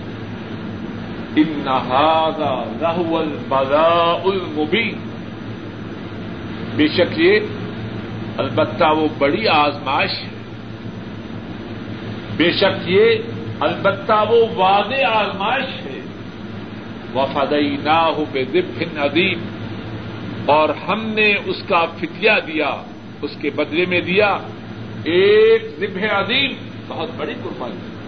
ان 1.36 1.68
لہو 2.80 3.16
المبین۔ 3.16 5.10
بے 6.76 6.88
شک 6.88 7.20
یہ 7.20 7.40
البتہ 8.36 8.84
وہ 8.96 9.08
بڑی 9.18 9.48
آزمائش 9.48 10.10
ہے۔ 10.10 10.28
بے 12.36 12.52
شک 12.52 12.90
یہ 12.90 13.14
البتہ 13.60 14.24
وہ 14.28 14.46
واضح 14.54 15.04
آزمائش 15.04 15.86
ہے۔ 15.86 16.00
وفادئی 17.14 17.76
نہ 17.82 18.12
ہو 18.16 18.24
بے 18.32 18.44
ادیم 19.00 19.38
اور 20.46 20.68
ہم 20.68 21.06
نے 21.06 21.34
اس 21.46 21.62
کا 21.68 21.84
فتیا 21.84 22.38
دیا، 22.38 22.82
اس 23.22 23.30
کے 23.40 23.50
بدلے 23.50 23.84
میں 23.86 24.00
دیا، 24.00 24.38
ایک 25.04 25.62
ذبح 25.80 26.20
عظیم۔ 26.20 26.69
بہت 26.90 27.08
بڑی 27.16 27.34
قربانی 27.42 28.00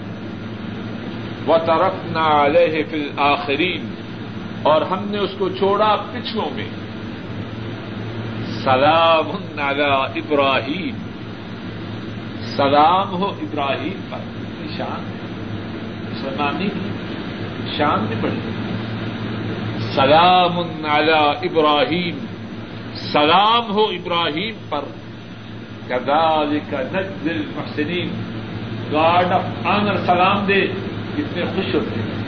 و 1.47 1.59
ترف 1.67 2.13
نہ 2.13 2.19
علیہ 2.19 2.83
فل 2.91 3.09
آخرین 3.17 3.95
اور 4.63 4.83
ہم 4.83 5.09
نے 5.09 5.19
اس 5.19 5.31
کو 5.39 5.49
چھوڑا 5.49 5.97
پچھلوں 6.13 6.51
میں۔ 6.55 6.69
سلام 8.65 9.61
علی 9.61 10.21
ابراہیم 10.21 10.95
سلام 12.57 13.11
ہو 13.11 13.27
ابراہیم 13.27 14.01
پر۔ 14.11 14.19
شان۔ 14.77 15.13
مسلمانی 16.11 16.69
کی۔ 16.69 16.91
شان 17.77 18.07
بھی 18.07 18.17
بڑی۔ 18.21 18.41
سلام 19.81 20.59
علی 20.85 21.49
ابراہیم 21.49 22.19
سلام 22.95 23.73
ہو 23.73 23.85
ابراہیم 23.85 24.55
پر۔ 24.69 24.85
کدال 25.89 26.59
کا 26.71 26.83
نزل 26.93 27.43
محسنین 27.57 28.32
گارڈ 28.93 29.33
آف 29.33 29.43
آنر 29.65 29.97
سلام 29.97 30.47
دے 30.47 30.67
کتنے 31.17 31.45
خوش 31.45 31.75
ہوتے 31.75 32.01
ہیں۔ 32.01 32.23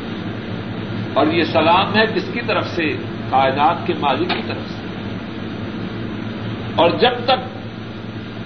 اور 1.15 1.27
یہ 1.27 1.45
سلام 1.45 1.97
ہے 1.97 2.05
کس 2.15 2.31
کی 2.33 2.41
طرف 2.47 2.69
سے؟ 2.69 2.97
کائنات 3.31 3.87
کے 3.87 3.93
مالک 4.01 4.29
کی 4.29 4.43
طرف 4.47 4.71
سے۔ 4.71 4.85
اور 6.75 6.91
جب 6.91 7.25
تک 7.25 7.55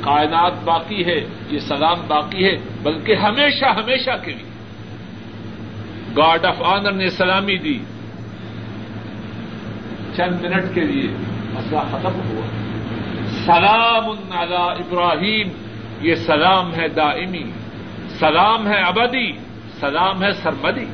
کائنات 0.00 0.52
باقی 0.64 1.04
ہے، 1.04 1.26
یہ 1.50 1.58
سلام 1.58 1.98
باقی 2.08 2.44
ہے، 2.44 2.56
بلکہ 2.82 3.14
ہمیشہ 3.14 3.64
ہمیشہ 3.64 4.10
کے 4.24 4.32
لیے۔ 4.32 4.48
گارڈ 6.16 6.44
آف 6.44 6.62
آنر 6.62 6.92
نے 6.92 7.10
سلامی 7.10 7.58
دی۔ 7.58 7.78
چند 10.16 10.40
منٹ 10.40 10.74
کے 10.74 10.80
لیے 10.80 11.10
مسئلہ 11.52 11.80
ختم 11.90 12.20
ہوا۔ 12.28 12.46
سلام 13.44 14.04
علی 14.38 14.54
ابراہیم، 14.54 15.48
یہ 16.00 16.14
سلام 16.14 16.74
ہے 16.74 16.88
دائمی۔ 16.88 17.42
سلام 18.20 18.68
ہے 18.68 18.80
ابدی، 18.80 19.32
سلام 19.80 20.22
ہے 20.22 20.32
سرمدی۔ 20.32 20.84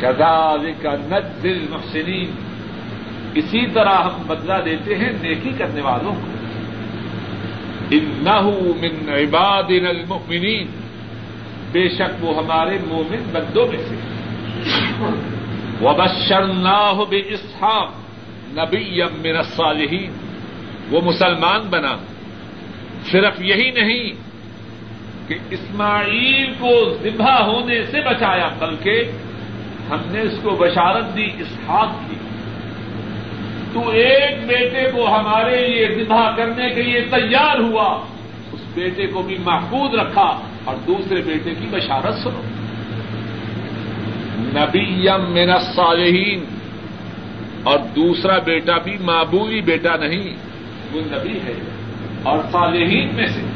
کذالک 0.00 0.86
نجزی 0.86 1.50
المحسنین۔ 1.50 2.30
اسی 3.34 3.66
طرح 3.66 3.94
ہم 3.94 4.22
بدلا 4.26 4.60
دیتے 4.64 4.94
ہیں 4.94 5.12
نیکی 5.22 5.50
کرنے 5.58 5.80
والوں 5.80 6.14
کو۔ 6.14 6.26
من 8.80 9.12
عبادنا 9.12 9.88
المؤمنین۔ 9.88 10.66
بے 11.72 11.88
شک 11.88 12.24
وہ 12.24 12.36
ہمارے 12.36 12.78
مومن 12.88 13.22
بندوں 13.32 13.66
میں 13.66 13.78
سے۔ 13.78 13.94
وبشرناہ 15.84 16.92
باسحاق 16.92 17.92
نبی 18.46 19.02
من 19.02 19.36
الصالحین۔ 19.36 20.12
وہ 20.90 21.00
مسلمان 21.00 21.60
بنا۔ 21.70 21.96
صرف 23.10 23.40
یہی 23.40 23.70
نہیں 23.70 24.29
کہ 25.30 25.38
اسماعیل 25.50 26.52
کو 26.58 26.98
ذبح 27.02 27.42
ہونے 27.42 27.82
سے 27.82 28.00
بچایا، 28.00 28.48
بلکہ 28.58 29.04
ہم 29.90 29.98
نے 30.06 30.20
اس 30.20 30.38
کو 30.42 30.50
بشارت 30.50 31.16
دی، 31.16 31.24
اسحاق 31.24 32.10
کی۔ 32.10 32.16
تو 33.72 33.88
ایک 33.90 34.46
بیٹے 34.46 34.90
کو 34.92 35.08
ہمارے 35.08 35.68
لیے 35.68 36.04
ذبح 36.04 36.36
کرنے 36.36 36.68
کے 36.68 36.82
لیے 36.82 37.00
تیار 37.00 37.58
ہوا، 37.60 38.04
اس 38.52 38.60
بیٹے 38.74 39.06
کو 39.06 39.22
بھی 39.22 39.38
محفوظ 39.44 39.94
رکھا 39.94 40.40
اور 40.64 40.74
دوسرے 40.86 41.20
بیٹے 41.20 41.50
کی 41.50 41.66
بشارت 41.70 42.14
سنو۔ 42.14 42.42
نبی 44.36 45.08
من 45.28 45.50
الصالحین، 45.50 46.44
اور 47.62 47.78
دوسرا 47.78 48.38
بیٹا 48.38 48.78
بھی 48.78 48.96
معبولی 49.00 49.60
بیٹا 49.60 49.96
نہیں، 49.96 50.36
وہ 50.92 51.00
نبی 51.06 51.38
ہے۔ 51.46 51.54
اور 52.22 52.38
صالحین 52.52 53.08
میں 53.14 53.26
سے۔ 53.26 53.49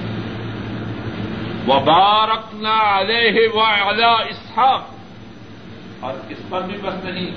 وبارکنا 1.68 3.00
علیہ 3.00 3.48
و 3.54 3.60
اعلی 3.60 4.30
اسحاق۔ 4.30 4.88
اور 6.00 6.14
اس 6.28 6.38
پر 6.48 6.60
بھی 6.60 6.76
بس 6.76 7.04
نہیں۔ 7.04 7.30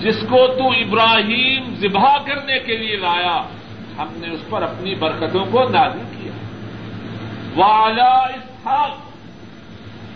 جس 0.00 0.16
کو 0.28 0.46
تو 0.46 0.68
ابراہیم 0.68 1.74
ذبح 1.74 2.18
کرنے 2.26 2.58
کے 2.58 2.76
لیے 2.76 2.96
لایا، 2.96 3.42
ہم 3.98 4.06
نے 4.10 4.34
اس 4.34 4.40
پر 4.50 4.62
اپنی 4.62 4.94
برکتوں 4.94 5.44
کو 5.44 5.68
نازل 5.68 6.02
کیا۔ 6.18 6.32
والا 7.56 8.18
اسحاق۔ 8.18 8.96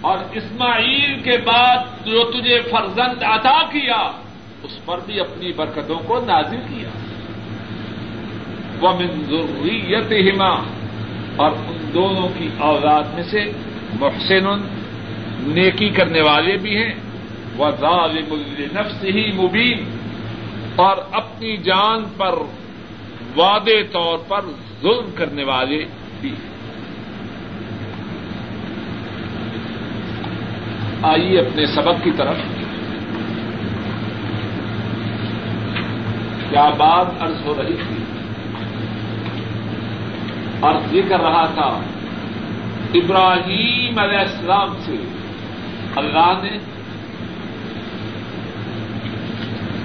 اور 0.00 0.18
اسماعیل 0.32 1.20
کے 1.20 1.38
بعد 1.38 1.76
جو 2.04 2.30
تجھے 2.30 2.60
فرزند 2.60 3.22
عطا 3.22 3.62
کیا، 3.62 4.10
اس 4.62 4.84
پر 4.84 4.98
بھی 5.06 5.20
اپنی 5.20 5.52
برکتوں 5.52 5.98
کو 5.98 6.20
نازل 6.20 6.56
کیا۔ 6.56 6.88
وہ 8.80 8.94
منظوریت 9.00 10.34
ہما 10.34 10.62
اور 11.36 11.50
ان 11.50 11.83
دونوں 11.94 12.28
کی 12.38 12.48
اولاد 12.58 13.02
میں 13.14 13.22
سے 13.22 13.52
محسن 14.00 14.44
نیکی 15.38 15.88
کرنے 15.88 16.20
والے 16.20 16.56
بھی 16.56 16.76
ہیں 16.76 16.94
وہ 17.56 17.70
ظالم 17.80 18.42
نفس 18.58 19.04
ہی 19.04 19.32
مبین 19.32 19.84
اور 20.76 20.96
اپنی 21.12 21.56
جان 21.56 22.04
پر 22.16 22.34
وعدے 23.36 23.82
طور 23.82 24.18
پر 24.28 24.40
ظلم 24.82 25.10
کرنے 25.14 25.44
والے 25.44 25.84
بھی 26.20 26.30
ہیں۔ 26.30 26.54
آئیے 31.02 31.40
اپنے 31.40 31.66
سبق 31.66 32.04
کی 32.04 32.10
طرف۔ 32.16 32.36
کیا 36.50 36.70
بات 36.76 37.22
ارض 37.22 37.40
ہو 37.44 37.62
رہی 37.62 37.76
تھی؟ 37.88 38.03
اور 40.60 40.74
یہ 40.90 41.02
کر 41.08 41.20
رہا 41.20 41.46
تھا، 41.46 41.80
ابراہیم 42.94 43.98
علیہ 43.98 44.18
السلام 44.18 44.76
سے۔ 44.80 44.96
اللہ 45.96 46.32
نے 46.42 46.58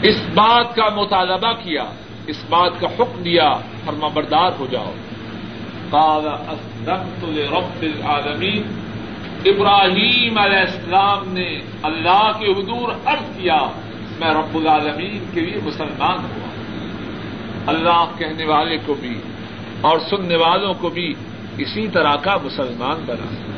اس 0.01 0.21
بات 0.33 0.75
کا 0.75 0.89
مطالبہ 0.89 1.51
کیا، 1.51 1.83
اس 2.27 2.43
بات 2.49 2.71
کا 2.79 2.87
حکم 2.87 3.23
دیا 3.23 3.53
فرما 3.85 4.07
بردار 4.07 4.51
ہو 4.59 4.67
جاؤ۔ 4.71 4.93
قال، 5.89 6.27
اسلمت 6.27 7.23
لرب 7.23 7.81
العالمین 7.81 8.61
ابراہیم 9.45 10.37
علیہ 10.37 10.57
السلام 10.57 11.33
نے 11.33 11.59
اللہ 11.83 12.31
کے 12.39 12.51
حضور 12.51 12.91
عرض 13.05 13.37
کیا، 13.37 13.57
میں 14.19 14.29
رب 14.29 14.55
العالمین 14.55 15.25
کے 15.33 15.41
لیے 15.41 15.61
مسلمان 15.63 16.17
ہوا۔ 16.19 16.49
اللہ 17.67 18.05
کہنے 18.17 18.45
والے 18.45 18.77
کو 18.85 18.93
بھی 18.93 19.21
اور 19.81 19.99
سننے 19.99 20.35
والوں 20.35 20.73
کو 20.73 20.89
بھی 20.89 21.13
اسی 21.57 21.87
طرح 21.87 22.15
کا 22.15 22.37
مسلمان 22.43 23.03
بنا۔ 23.05 23.49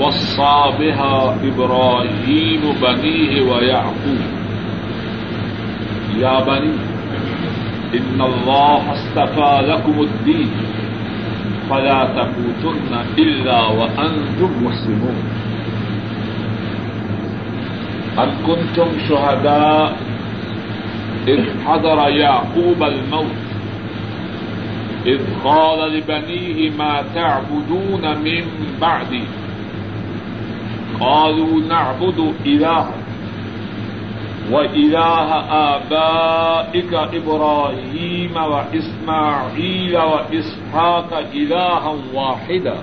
وسا 0.00 0.68
بحا 0.78 1.36
ابراہیم 1.42 2.72
بنی 2.80 3.34
ہے 3.34 3.40
و 3.40 3.64
یا 6.16 6.38
بنی 6.46 6.76
ان 7.92 8.20
اللہ 8.20 8.90
استفا 8.90 9.60
لکم 9.60 9.98
الدین 9.98 10.50
فلا 11.68 12.04
تموتن 12.04 12.94
الا 13.18 13.60
وانتم 13.60 14.64
مسلمون۔ 14.64 15.28
ان 18.16 18.30
کنتم 18.46 18.98
شهداء 19.08 19.86
اذ 21.26 21.40
حضر 21.66 22.16
يعقوب 22.16 22.84
الموت 22.84 23.51
إذ 25.06 25.20
قال 25.44 25.92
لبنيه 25.92 26.70
ما 26.70 27.04
تعبدون 27.14 28.18
من 28.18 28.44
بعدي 28.80 29.24
قالوا 31.00 31.60
نعبد 31.68 32.34
إلهك 32.46 32.94
وإله 34.50 35.30
آبائك 35.76 36.94
إبراهيم 36.94 38.36
وإسماعيل 38.36 39.96
وإسحاق 39.98 41.22
إلها 41.34 41.94
واحدا 42.14 42.74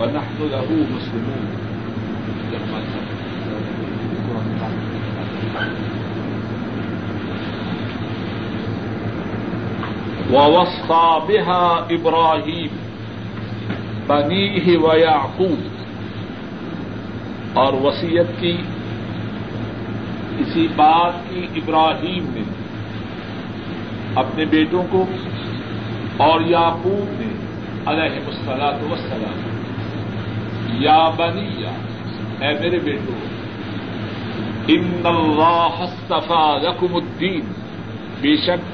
ونحن 0.00 0.38
له 0.52 0.66
مسلمون 0.96 1.48
ووصى 10.34 11.18
بها 11.28 11.86
إبراهيم 11.90 12.76
بنيه 14.06 14.80
ويعقوب۔ 14.82 15.74
اور 17.52 17.72
وسیعت 17.72 18.40
کی 18.40 18.56
اسی 20.38 20.68
بات 20.76 21.12
کی 21.30 21.46
ابراہیم 21.54 22.26
نے 22.34 22.42
اپنے 24.14 24.44
بیٹوں 24.44 24.82
کو 24.90 25.06
اور 26.16 26.40
یعقوب 26.40 27.20
نے 27.20 27.34
علیہ 27.86 28.20
مسلاط 28.26 28.92
وسلام 28.92 29.64
یا 30.82 31.08
بنی 31.16 31.62
یا 31.62 31.70
اے 32.46 32.54
میرے 32.60 32.78
بیٹو 32.78 33.12
ان 34.68 35.00
اللہ 35.04 35.68
حصفا 35.80 36.58
رقم 36.58 36.94
الدین۔ 36.94 37.40
بے 38.20 38.36
شک 38.36 38.73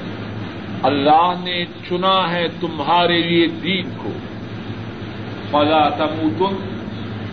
اللہ 0.83 1.33
نے 1.43 1.65
چنا 1.89 2.31
ہے 2.31 2.47
تمہارے 2.59 3.21
لیے 3.21 3.47
دین 3.47 3.89
کو۔ 3.97 4.09
فلا 5.51 5.89
تموتن 5.89 6.55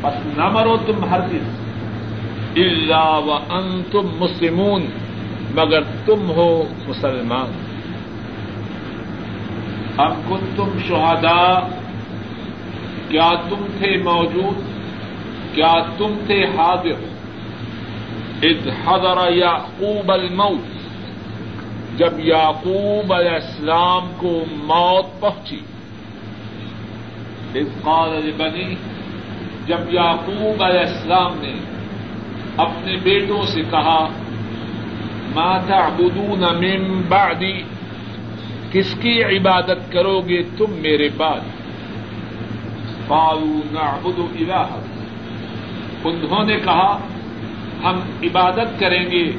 بس 0.00 0.38
نہ 0.38 0.48
مرو 0.48 0.76
تم 0.86 1.04
ہر 1.04 1.20
کس 1.20 1.68
اللہ 2.56 3.20
و 3.24 3.32
ان 3.32 3.82
تم 3.90 4.08
مسلمون، 4.18 4.82
مگر 5.54 5.82
تم 5.82 6.30
ہو 6.30 6.64
مسلمان۔ 6.88 7.64
اب 9.96 10.12
کن 10.28 10.46
تم 10.56 10.78
شہدا 10.88 11.68
کیا 13.08 13.30
تم 13.48 13.66
تھے 13.78 13.96
موجود؟ 13.96 14.62
کیا 15.54 15.72
تم 15.98 16.14
تھے 16.26 16.44
حاضر؟ 16.44 17.14
اذ 18.42 18.68
حضر 18.86 19.32
یعقوب 19.32 20.12
الموت 20.12 20.77
جب 21.98 22.20
یعقوب 22.20 23.12
علیہ 23.12 23.30
السلام 23.30 24.12
کو 24.16 24.44
موت 24.50 25.20
پہنچی۔ 25.20 25.60
قال 27.82 28.30
بنی 28.36 28.74
جب 29.66 29.94
یعقوب 29.94 30.62
علیہ 30.62 30.80
السلام 30.80 31.32
نے 31.40 31.54
اپنے 32.56 32.96
بیٹوں 32.96 33.42
سے 33.42 33.62
کہا 33.70 34.08
ماتا 35.34 35.88
بدون 35.88 36.40
من 36.40 37.02
بعدی، 37.08 37.62
کس 38.72 38.94
کی 39.02 39.24
عبادت 39.24 39.92
کرو 39.92 40.20
گے 40.20 40.42
تم 40.42 40.70
میرے 40.70 41.08
بعد؟ 41.16 41.40
قالوا، 43.06 43.60
نعبد 43.72 44.18
الہ 44.18 44.66
انہوں 46.04 46.44
نے 46.44 46.56
کہا، 46.64 46.98
ہم 47.84 48.00
عبادت 48.22 48.80
کریں 48.80 49.10
گے 49.10 49.32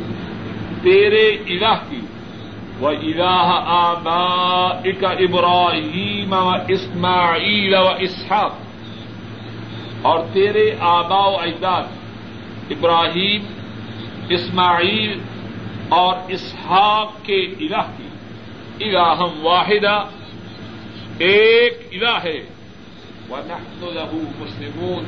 تیرے 0.81 1.27
الہ 1.27 1.75
کی۔ 1.89 2.01
وہ 2.79 2.89
الہ 2.89 3.61
آبا 3.65 4.67
اک 4.67 5.03
ابراہیم 5.03 6.33
و 6.33 6.51
اسماعیل 6.67 7.73
و 7.73 7.89
اسحاق 7.99 8.55
اور 10.01 10.19
تیرے 10.33 10.75
آبا 10.79 11.27
و 11.27 11.35
اجداد، 11.35 11.83
ابراہیم، 12.69 13.45
اسماعیل 14.29 15.19
اور 15.89 16.15
اسحاق 16.27 17.25
کے 17.25 17.41
الہ 17.41 17.81
کی. 17.97 18.09
الہم 18.85 19.45
واحدہ، 19.45 20.05
ایک 21.17 21.87
الہ 21.91 22.17
ہے. 22.23 22.39
وہ 23.29 23.37
نحن 23.45 23.85
له 23.93 24.17
مسلمون 24.39 25.03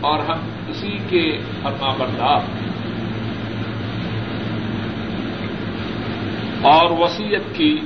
اور 0.00 0.18
ہم 0.18 0.38
اسی 0.68 0.98
کے 1.08 1.38
فرما 1.62 1.94
بردار 1.98 2.40
اور 6.64 6.90
وسیعت 6.90 7.54
کی 7.54 7.80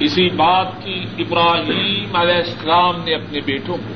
اسی 0.00 0.28
بات 0.28 0.66
کی 0.84 1.04
ابراہیم 1.18 2.16
علیہ 2.16 2.34
السلام 2.34 2.94
نے 3.04 3.14
اپنے 3.14 3.40
بیٹوں 3.40 3.76
کو 3.76 3.94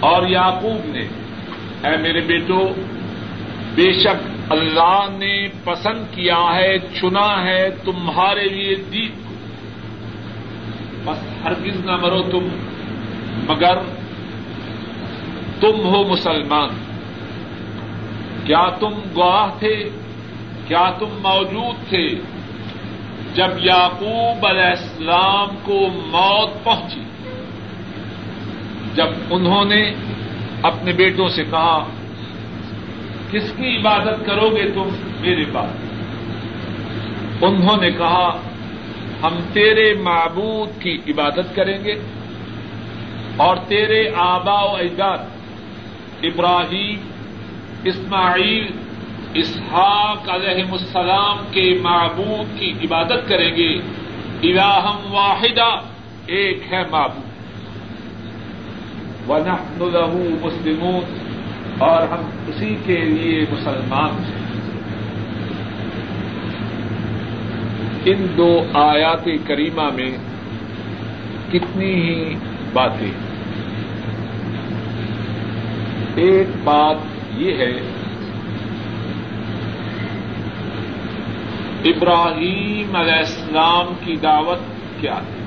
اور 0.00 0.26
یعقوب 0.26 0.80
نے، 0.84 1.08
اے 1.84 1.96
میرے 1.96 2.20
بیٹو، 2.20 2.68
بے 3.74 3.92
شک 3.92 4.52
اللہ 4.52 5.06
نے 5.18 5.48
پسند 5.64 6.04
کیا 6.14 6.54
ہے، 6.54 6.78
چنا 6.78 7.44
ہے 7.44 7.70
تمہارے 7.84 8.44
لیے 8.44 8.74
دین 8.74 9.08
کو۔ 9.08 9.34
بس 11.04 11.46
ہرگز 11.46 11.84
نہ 11.84 11.96
مرو 11.96 12.22
تم، 12.22 12.48
مگر 13.48 13.78
تم 15.60 15.84
ہو 15.84 16.04
مسلمان۔ 16.04 16.68
کیا 18.44 18.68
تم 18.68 18.90
گواہ 19.16 19.58
تھے؟ 19.58 19.90
کیا 20.68 20.90
تم 20.98 21.08
موجود 21.22 21.88
تھے 21.88 22.08
جب 23.34 23.50
یعقوب 23.58 24.46
علیہ 24.46 24.70
السلام 24.70 25.48
کو 25.62 25.88
موت 26.06 26.64
پہنچی؟ 26.64 27.02
جب 28.94 29.06
انہوں 29.30 29.64
نے 29.64 29.94
اپنے 30.62 30.92
بیٹوں 30.92 31.28
سے 31.28 31.44
کہا، 31.44 31.84
کس 33.30 33.52
کی 33.56 33.76
عبادت 33.76 34.26
کرو 34.26 34.48
گے 34.56 34.70
تم 34.74 34.88
میرے 35.20 35.44
پاس 35.52 35.84
انہوں 37.42 37.76
نے 37.76 37.90
کہا، 37.90 38.28
ہم 39.22 39.40
تیرے 39.52 39.94
معبود 39.94 40.82
کی 40.82 40.98
عبادت 41.08 41.54
کریں 41.54 41.84
گے 41.84 41.94
اور 43.36 43.56
تیرے 43.68 44.10
آبا 44.16 44.64
و 44.64 44.74
اجداد، 44.74 45.18
ابراہیم، 46.22 47.08
اسماعیل 47.84 48.66
اسحاق 49.34 50.28
علیہ 50.28 50.64
السلام 50.72 51.36
کے 51.50 51.78
معبود 51.82 52.60
کی 52.60 52.72
عبادت 52.82 53.28
کریں 53.28 53.56
گے۔ 53.56 53.74
الہم 54.42 55.14
واحدہ، 55.14 55.80
ایک 56.26 56.62
ہے 56.72 56.82
معبود۔ 56.90 57.28
ونحن 59.30 59.78
له 59.78 60.22
مسلمون، 60.42 61.18
اور 61.78 62.02
ہم 62.02 62.30
اسی 62.46 62.76
کے 62.86 62.96
لیے 62.96 63.44
مسلمان 63.52 64.24
ہیں۔ 64.24 64.38
ان 68.04 68.26
دو 68.36 68.62
آیات 68.74 69.28
کریمہ 69.46 69.90
میں 69.94 70.16
کتنی 71.52 71.94
ہی 71.94 72.34
باتیں۔ 72.72 73.10
ایک 76.14 76.46
بات 76.64 76.96
یہ 77.36 77.56
ہے 77.56 77.97
ابراہیم 81.84 82.96
علیہ 82.96 83.12
السلام 83.12 83.94
کی 84.04 84.16
دعوت 84.16 84.58
کیا 85.00 85.14
ہے 85.14 85.38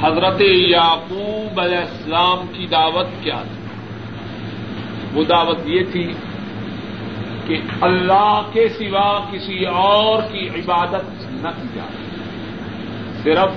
حضرت 0.00 0.40
یعقوب 0.40 1.60
علیہ 1.60 1.78
السلام 1.78 2.46
کی 2.52 2.66
دعوت 2.66 3.06
کیا 3.22 3.42
تھی؟ 3.42 3.66
وہ 5.12 5.24
دعوت 5.24 5.58
یہ 5.64 5.80
تھی 5.92 6.12
کہ 7.46 7.58
اللہ 7.80 8.42
کے 8.52 8.68
سوا 8.68 9.20
کسی 9.32 9.64
اور 9.64 10.22
کی 10.32 10.48
عبادت 10.48 11.32
نہ 11.32 11.48
کی 11.48 11.68
جائے۔ 11.74 12.06
صرف 13.22 13.50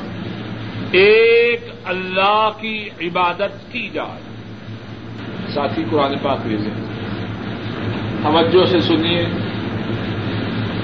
ایک 0.92 1.70
اللہ 1.84 2.50
کی 2.60 2.90
عبادت 3.02 3.72
کی 3.72 3.90
جائے۔ 3.90 4.20
ساتھی 5.54 5.84
قرآن 5.92 6.18
پاک 6.18 6.40
لیجیے 6.46 6.74
توجہ 8.24 8.66
سے 8.66 8.80
سنیے۔ 8.80 9.26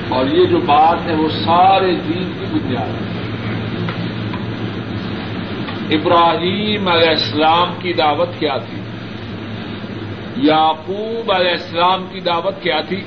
اور 0.09 0.25
یہ 0.25 0.45
جو 0.45 0.57
بات 0.57 0.97
ہے 1.05 1.15
وہ 1.15 1.29
سارے 1.29 1.95
دین 1.95 2.31
کی 2.39 2.45
بنیاد 2.51 2.87
ہے۔ 2.87 3.15
ابراہیم 5.95 6.87
علیہ 6.87 7.09
السلام 7.09 7.73
کی 7.79 7.93
دعوت 7.93 8.29
کیا 8.39 8.57
تھی؟ 8.57 8.81
یعقوب 10.47 11.31
علیہ 11.31 11.51
السلام 11.51 12.07
کی 12.11 12.19
دعوت 12.19 12.61
کیا 12.61 12.81
تھی؟ 12.81 13.03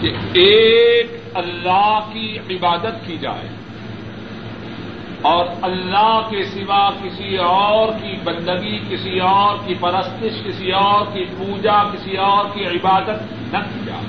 کہ 0.00 0.08
ایک 0.32 1.06
اللہ 1.34 1.98
کی 2.12 2.38
عبادت 2.50 3.06
کی 3.06 3.18
جائے۔ 3.18 3.61
اور 5.22 5.46
اللہ 5.62 6.20
کے 6.30 6.44
سوا 6.44 6.90
کسی 6.90 7.36
اور 7.36 7.88
کی 7.92 8.16
بندگی، 8.24 8.78
کسی 8.90 9.20
اور 9.20 9.56
کی 9.66 9.74
پرستش، 9.80 10.44
کسی 10.44 10.72
اور 10.72 11.06
کی 11.12 11.24
پوجا، 11.38 11.82
کسی 11.82 12.16
اور 12.16 12.44
کی 12.54 12.66
عبادت 12.66 13.52
نہ 13.52 13.58
کی 13.58 13.80
جائے۔ 13.86 14.04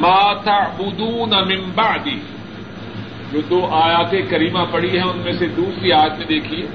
ماتا 0.00 0.58
بدون 0.78 1.30
بعدی 1.74 2.20
جو 3.32 3.40
دو 3.50 3.66
آیات 3.70 4.14
کریمہ 4.30 4.64
پڑی 4.70 4.98
ہیں، 4.98 5.04
ان 5.04 5.18
میں 5.18 5.32
سے 5.32 5.46
دوسری 5.46 5.92
آیت 5.92 6.18
میں 6.18 6.26
دیکھیے۔ 6.26 6.66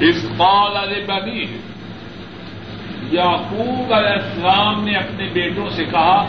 اس 0.00 0.28
قال 0.36 0.76
علیہ 0.76 1.04
بنی 1.06 1.44
یعقوب 3.12 3.94
علیہ 3.94 4.12
السلام 4.12 4.84
نے 4.84 4.94
اپنے 4.94 5.28
بیٹوں 5.32 5.68
سے 5.70 5.84
کہا 5.84 6.26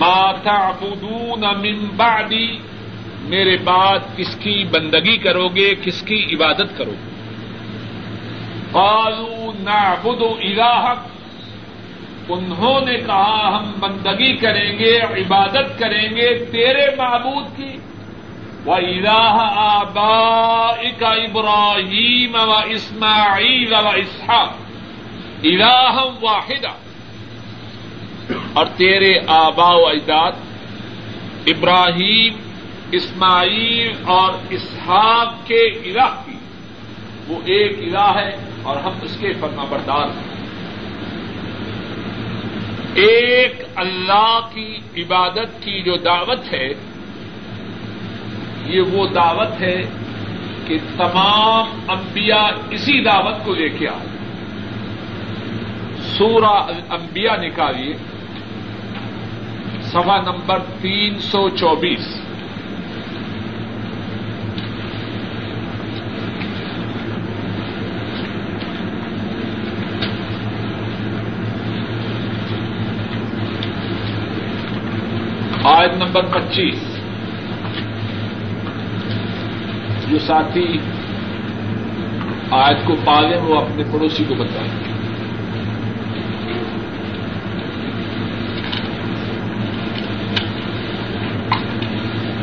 ماتا 0.00 0.70
بدون 0.70 1.44
بعدی؟ 1.96 2.58
میرے 3.20 3.56
بعد 3.56 3.98
کس 4.16 4.36
کی 4.36 4.64
بندگی 4.64 5.16
کرو 5.16 5.48
گے 5.48 5.74
کس 5.84 6.02
کی 6.02 6.26
عبادت 6.32 6.78
کرو 6.78 6.90
گے 6.90 7.10
قالوا 8.72 9.52
نعبد 9.58 10.22
الہک۔ 10.22 11.08
انہوں 12.28 12.80
نے 12.80 12.98
کہا، 12.98 13.58
ہم 13.58 13.72
بندگی 13.80 14.36
کریں 14.36 14.78
گے، 14.78 14.98
عبادت 14.98 15.78
کریں 15.78 16.16
گے 16.16 16.44
تیرے 16.44 16.96
معبود 16.96 17.56
کی۔ 17.56 17.78
و 18.66 18.72
الہ 18.72 19.46
آبا 19.56 20.72
کا 20.98 21.08
ابراہیم 21.08 22.34
و 22.34 22.52
اسماعیل 22.52 23.72
و 23.72 23.88
اسحاق 23.88 24.56
الہ 25.44 26.00
واحدہ 26.20 26.68
اور 28.52 28.66
تیرے 28.66 29.20
آبا 29.26 29.74
و 29.74 29.86
اجداد، 29.86 30.32
ابراہیم، 31.46 32.34
اسماعیل 32.92 33.92
اور 34.04 34.32
اسحاق 34.50 35.46
کے 35.46 35.66
الہ 35.66 36.22
کی۔ 36.26 36.38
وہ 37.28 37.40
ایک 37.44 37.78
الہ 37.78 38.12
ہے 38.14 38.50
اور 38.62 38.76
ہم 38.76 38.92
اس 39.02 39.16
کے 39.20 39.32
فرما 39.32 39.64
بردار 39.64 40.04
ہیں۔ 40.04 40.44
ایک 42.94 43.62
اللہ 43.76 44.40
کی 44.54 44.78
عبادت 44.96 45.62
کی 45.62 45.82
جو 45.82 45.96
دعوت 45.96 46.52
ہے، 46.52 46.68
یہ 48.66 48.80
وہ 48.80 49.06
دعوت 49.06 49.60
ہے 49.60 49.82
کہ 50.66 50.78
تمام 50.96 51.90
انبیاء 51.90 52.48
اسی 52.70 53.04
دعوت 53.04 53.44
کو 53.44 53.54
لے 53.54 53.68
کے 53.68 53.88
آئے۔ 53.88 54.18
سورہ 56.00 56.70
انبیاء 56.90 57.36
نکالیے۔ 57.36 58.07
سوا 59.92 60.16
نمبر 60.20 60.58
تین 60.80 61.18
سو 61.20 61.48
چوبیس۔ 61.48 62.20
آیت 75.64 75.90
نمبر 75.92 76.22
پچیس۔ 76.22 76.98
جو 80.08 80.18
ساتھی 80.18 80.78
آیت 82.50 82.86
کو 82.86 82.96
پالیں 83.04 83.38
وہ 83.38 83.60
اپنے 83.60 83.82
پڑوسی 83.92 84.24
کو 84.28 84.34
بتائیں 84.34 84.87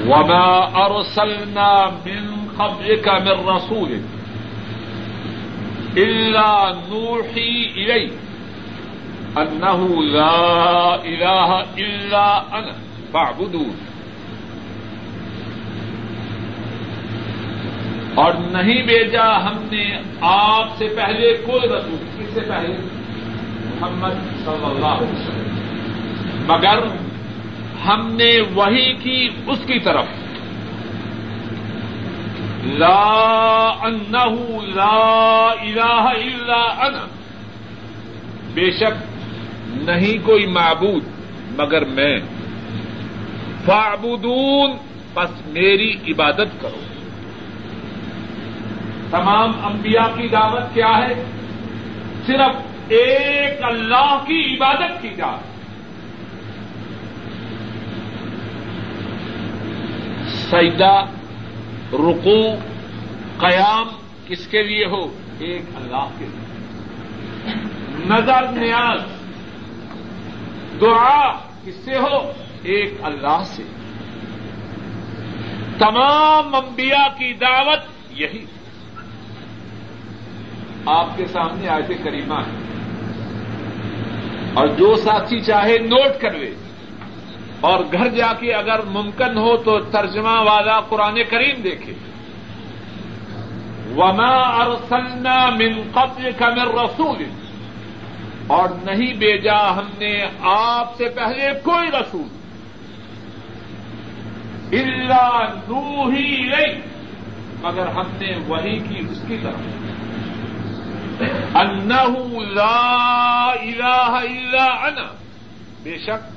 وما 0.08 0.72
ارسلنا 0.86 1.92
من 2.06 2.48
قبلك 2.58 3.10
من 3.10 3.56
رسول 3.56 4.00
الا 5.98 6.76
نوحي 6.90 7.72
اليه 7.76 8.10
انه 9.38 10.04
لا 10.04 10.96
اله 10.96 11.50
الا 11.78 12.28
انا 12.54 12.86
اور 18.16 18.34
نہیں 18.34 18.82
بھیجا 18.84 19.44
ہم 19.44 19.58
نے 19.72 19.98
آپ 20.22 20.68
سے 20.78 20.88
پہلے 20.96 21.38
کوئی 21.46 21.62
رسول، 21.62 21.98
کس 22.18 22.34
سے 22.34 22.40
پہلے؟ 22.40 22.78
محمد 23.64 24.46
صلی 24.46 24.66
اللہ 24.66 24.86
علیہ 24.86 25.14
وسلم۔ 25.14 25.66
مگر 26.48 27.05
ہم 27.88 28.12
نے 28.12 28.40
وہی 28.54 28.94
کی 28.94 29.30
اس 29.48 29.60
کی 29.68 29.80
طرف۔ 29.80 30.06
لا 32.66 33.74
انہ 33.82 34.62
لا 34.76 35.48
الہ 35.62 36.10
الا 36.26 36.86
انا۔ 36.86 37.06
بے 38.54 38.72
شک 38.72 39.04
نہیں 39.68 40.26
کوئی 40.26 40.46
معبود 40.46 41.04
مگر 41.58 41.86
میں۔ 41.86 42.20
فعبدون 43.66 44.72
بس 45.14 45.48
میری 45.48 45.94
عبادت 46.08 46.62
کرو۔ 46.62 46.82
تمام 49.12 49.52
انبیاء 49.66 50.22
کی 50.22 50.28
دعوت 50.28 50.74
کیا 50.74 50.98
ہے؟ 50.98 51.24
صرف 52.28 52.56
ایک 52.88 53.64
اللہ 53.64 54.24
کی 54.28 54.56
عبادت 54.56 55.02
کی 55.02 55.10
جائے۔ 55.18 55.55
سجدہ 60.56 61.06
رکو 61.94 62.56
قیام 63.38 63.88
کس 64.28 64.48
کے 64.48 64.64
لیے 64.64 64.86
ہو؟ 64.86 65.18
ایک 65.40 65.62
اللہ 65.76 66.08
کے 66.20 66.26
لیے۔ 66.26 66.46
نظر، 68.06 68.48
نیاز، 68.52 69.02
دعا 70.82 71.34
کس 71.66 71.76
سے 71.86 71.98
ہو؟ 71.98 72.32
ایک 72.64 72.94
اللہ 73.04 73.44
سے۔ 73.46 73.64
تمام 75.78 76.56
انبیاء 76.56 77.18
کی 77.18 77.34
دعوت 77.34 77.80
یہی۔ 78.10 78.46
آپ 80.86 81.18
کے 81.18 81.26
سامنے 81.26 81.68
آئے 81.68 81.82
تھے 81.82 81.96
کریمہ 82.04 82.34
ہے۔ 82.34 82.52
اور 84.54 84.68
جو 84.68 84.96
ساتھی 84.96 85.40
چاہے 85.40 85.78
نوٹ 85.78 86.22
کر 86.22 86.34
لے۔ 86.34 86.54
اور 87.66 87.80
گھر 87.92 88.08
جا 88.08 88.34
کے 88.40 88.54
اگر 88.54 88.82
ممکن 88.82 89.38
ہو 89.38 89.58
تو 89.58 89.80
ترجمہ 89.80 90.42
والا 90.42 90.80
قرآن 90.80 91.18
کریم 91.30 91.62
دیکھے۔ 91.62 91.94
وما 93.96 94.64
ارسلنا 94.64 95.50
من 95.50 95.82
قبل 95.94 96.30
کا 96.38 96.50
من 96.50 96.80
رسول۔ 96.80 97.24
اور 98.48 98.70
نہیں 98.84 99.14
بیجا 99.14 99.78
ہم 99.78 99.86
نے 100.00 100.26
آپ 100.42 100.96
سے 100.98 101.10
پہلے 101.10 101.52
کوئی 101.64 101.88
رسول۔ 101.88 102.28
اللہ 104.72 105.40
نو 105.68 106.10
ہی 106.10 106.50
رہی 106.50 106.82
مگر 107.62 107.88
ہم 107.88 108.08
نے 108.22 108.38
وہی 108.48 108.80
کی 108.80 109.00
اس 109.12 109.22
کی 109.28 109.38
طرف۔ 109.44 109.86
انہ 111.56 112.18
لا 112.40 113.52
الہ 113.52 114.12
الا 114.12 114.64
انا 114.64 115.08
بے 115.84 115.98
شک 115.98 116.35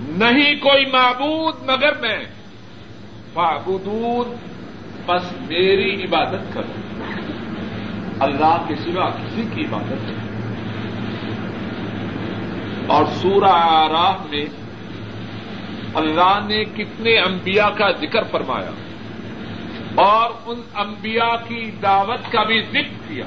نہیں 0.00 0.54
کوئی 0.54 0.86
معبود 0.86 1.54
مگر 1.66 1.98
میں۔ 2.00 2.24
فعبدون 3.34 4.36
بس 5.06 5.32
میری 5.32 6.04
عبادت 6.04 6.54
کرو۔ 6.54 7.02
اللہ 8.20 8.64
کے 8.68 8.74
سوا 8.74 9.10
کسی 9.10 9.42
کی 9.54 9.64
عبادت 9.64 9.88
کرو 9.88 10.26
اور 12.86 13.04
سورہ 13.04 13.50
آراف 13.50 14.30
میں 14.30 14.44
اللہ 15.94 16.38
نے 16.48 16.64
کتنے 16.64 17.18
انبیاء 17.18 17.68
کا 17.68 17.90
ذکر 17.90 18.22
فرمایا 18.22 18.70
اور 19.94 20.30
ان 20.46 20.60
انبیاء 20.74 21.48
کی 21.48 21.70
دعوت 21.82 22.32
کا 22.32 22.42
بھی 22.42 22.62
ذکر 22.62 23.08
کیا۔ 23.08 23.24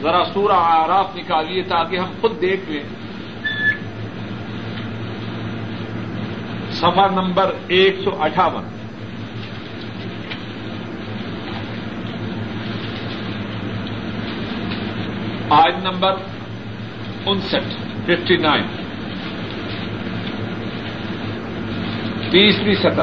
ذرا 0.00 0.22
سورہ 0.34 0.56
آراف 0.56 1.16
نکالیے 1.16 1.62
تاکہ 1.62 1.96
ہم 1.96 2.12
خود 2.20 2.40
دیکھ 2.40 2.70
لیں۔ 2.70 2.82
سفر 6.80 7.10
نمبر 7.10 7.52
ایک 7.66 7.96
سو 8.04 8.22
اٹھاون۔ 8.22 8.64
آج 15.50 15.72
نمبر 15.82 16.12
انسٹھ، 17.26 17.74
ففٹی 18.04 18.36
نائن۔ 18.36 18.62
تیسری 22.30 22.74
سطح 22.74 23.02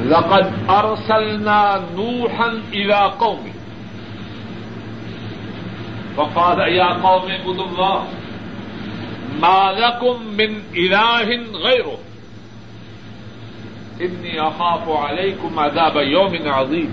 لقد 0.00 0.70
ارسلنا 0.70 1.76
نوحا 1.90 2.46
الى 2.72 3.10
قومه۔ 3.18 3.61
فقال 6.14 6.72
يا 6.72 6.86
قوم 6.86 7.30
اعبدوا 7.30 7.66
الله 7.66 8.04
ما 9.40 9.72
لكم 9.72 10.22
من 10.22 10.60
اله 10.74 11.28
غيره. 11.52 11.96
اني 14.00 14.40
اخاف 14.40 14.88
عليكم 14.88 15.58
عذاب 15.58 15.96
يوم 15.96 16.48
عظيم. 16.48 16.92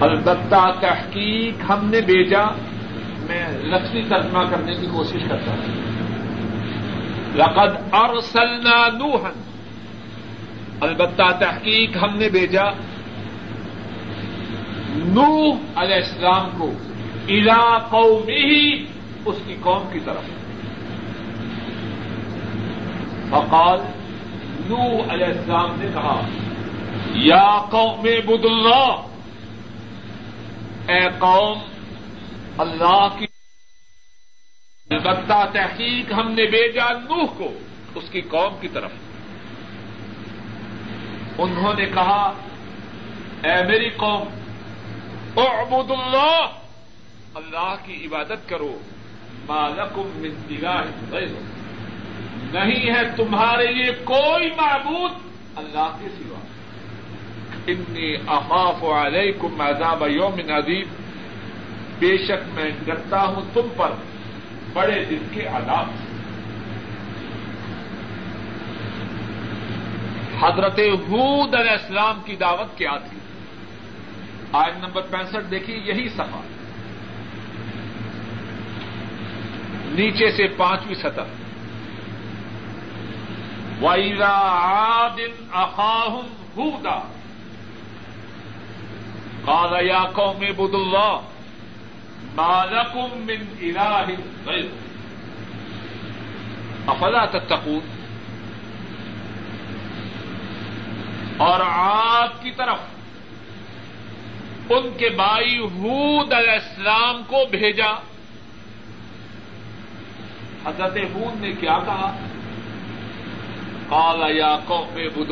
البتہ 0.00 0.72
تحقیق 0.80 1.70
ہم 1.70 1.90
نے 1.90 2.00
بھیجا. 2.00 2.44
میں 3.20 3.46
لفظی 3.62 4.02
ترجمہ 4.08 4.42
کرنے 4.50 4.74
کی 4.74 4.86
کوشش 4.92 5.20
کرتا 5.28 5.52
ہوں. 5.52 5.86
لقد 7.34 7.94
ارسلنا 7.94 8.88
نوحا. 8.88 9.30
البتہ 10.80 11.22
تحقیق 11.40 11.96
ہم 12.02 12.16
نے 12.16 12.28
بھیجا. 12.28 12.64
نوح 14.96 15.56
علیہ 15.76 15.94
السلام 15.94 16.50
کو 16.58 16.70
الا 17.28 17.78
قومی 17.78 18.32
ہی 18.32 18.86
اس 19.24 19.36
کی 19.46 19.56
قوم 19.60 19.88
کی 19.92 20.00
طرف۔ 20.00 20.22
فقال، 23.30 23.80
نوح 24.68 25.12
علیہ 25.12 25.26
السلام 25.26 25.70
نے 25.78 25.86
کہا، 25.94 26.20
یا 27.14 27.64
قوم 27.70 28.00
بد 28.00 28.44
اللہ۔ 28.44 29.06
اے 30.88 31.08
قوم، 31.18 31.58
اللہ 32.58 33.08
کی 33.18 33.26
البتہ 34.90 35.46
تحقیق 35.52 36.12
ہم 36.12 36.32
نے 36.32 36.46
بھیجا 36.46 36.92
نوح 36.92 37.26
کو، 37.36 37.52
اس 37.94 38.04
کی 38.10 38.20
قوم 38.20 38.54
کی 38.60 38.68
طرف۔ 38.68 38.90
انہوں 41.38 41.72
نے 41.78 41.86
کہا، 41.86 42.32
اے 43.44 43.64
میری 43.66 43.90
قوم 43.90 44.45
اعبد 45.36 45.90
اللہ 45.90 46.46
اللہ 47.34 47.74
کی 47.84 48.06
عبادت 48.06 48.48
کرو۔ 48.48 48.78
مالکم 49.48 50.10
من 50.14 50.30
الہ 50.50 50.82
غیر 51.10 51.26
نہیں 52.52 52.94
ہے 52.94 53.16
تمہارے 53.16 53.66
لیے 53.66 53.92
کوئی 54.04 54.50
معبود 54.56 55.12
اللہ 55.56 55.96
کے 56.00 56.08
سوا۔ 56.08 56.38
انی 57.66 58.14
اخاف 58.26 58.84
علیکم 58.84 59.60
عذاب 59.60 60.04
یوم 60.08 60.52
عظیم۔ 60.52 60.94
بے 61.98 62.16
شک 62.16 62.48
میں 62.54 62.70
ڈرتا 62.84 63.22
ہوں 63.22 63.42
تم 63.54 63.68
پر 63.76 63.92
بڑے 64.72 65.04
دن 65.04 65.28
کے 65.30 65.46
عذاب۔ 65.46 65.86
سے 65.86 66.16
حضرت 70.40 70.80
حود 70.80 71.54
علیہ 71.54 71.70
السلام 71.70 72.20
کی 72.24 72.36
دعوت 72.36 72.78
کیا 72.78 72.96
تھی 72.96 73.18
آئن 74.52 74.78
نمبر 74.78 75.02
پینسٹھ 75.02 75.50
دیکھیے، 75.50 75.76
یہی 75.76 76.08
سفا 76.08 76.40
نیچے 79.90 80.30
سے 80.30 80.46
پانچویں 80.56 80.94
سطح۔ 80.94 81.34
ویرا 83.80 84.32
آدن 84.62 85.46
اخاہم 85.52 86.26
ہودا 86.56 86.98
قال 89.44 89.86
یا 89.86 90.04
قوم 90.12 90.44
بد 90.56 90.74
اللہ 90.74 91.20
مالکم 92.34 93.08
من 93.14 93.42
الہ 93.60 94.04
غیر 94.46 94.64
افلا 96.86 97.24
تتقون؟ 97.24 97.80
اور 101.36 101.60
آپ 101.66 102.42
کی 102.42 102.50
طرف 102.50 102.95
ان 104.70 104.90
کے 104.98 105.08
بھائی 105.08 105.58
حود 105.58 106.32
علیہ 106.32 106.50
السلام 106.50 107.22
کو 107.26 107.44
بھیجا۔ 107.50 107.92
حضرت 110.64 110.96
حود 110.96 111.40
نے 111.40 111.52
کیا 111.52 111.78
کہا؟ 111.78 112.16
قال 113.88 114.36
یا 114.36 114.58
قوم 114.64 114.98
بد 115.14 115.30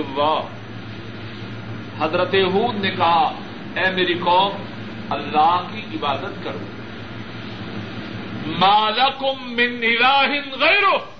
حضرت 2.02 2.34
حود 2.34 2.74
نے 2.74 2.90
کہا، 2.90 3.32
اے 3.76 3.90
میری 3.90 4.14
قوم، 4.14 4.62
اللہ 5.10 5.68
کی 5.72 5.82
عبادت 5.94 6.44
کرو۔ 6.44 6.58
مالکم 8.46 9.52
من 9.52 9.80
الہ 9.82 10.28
غیرو 10.60 11.14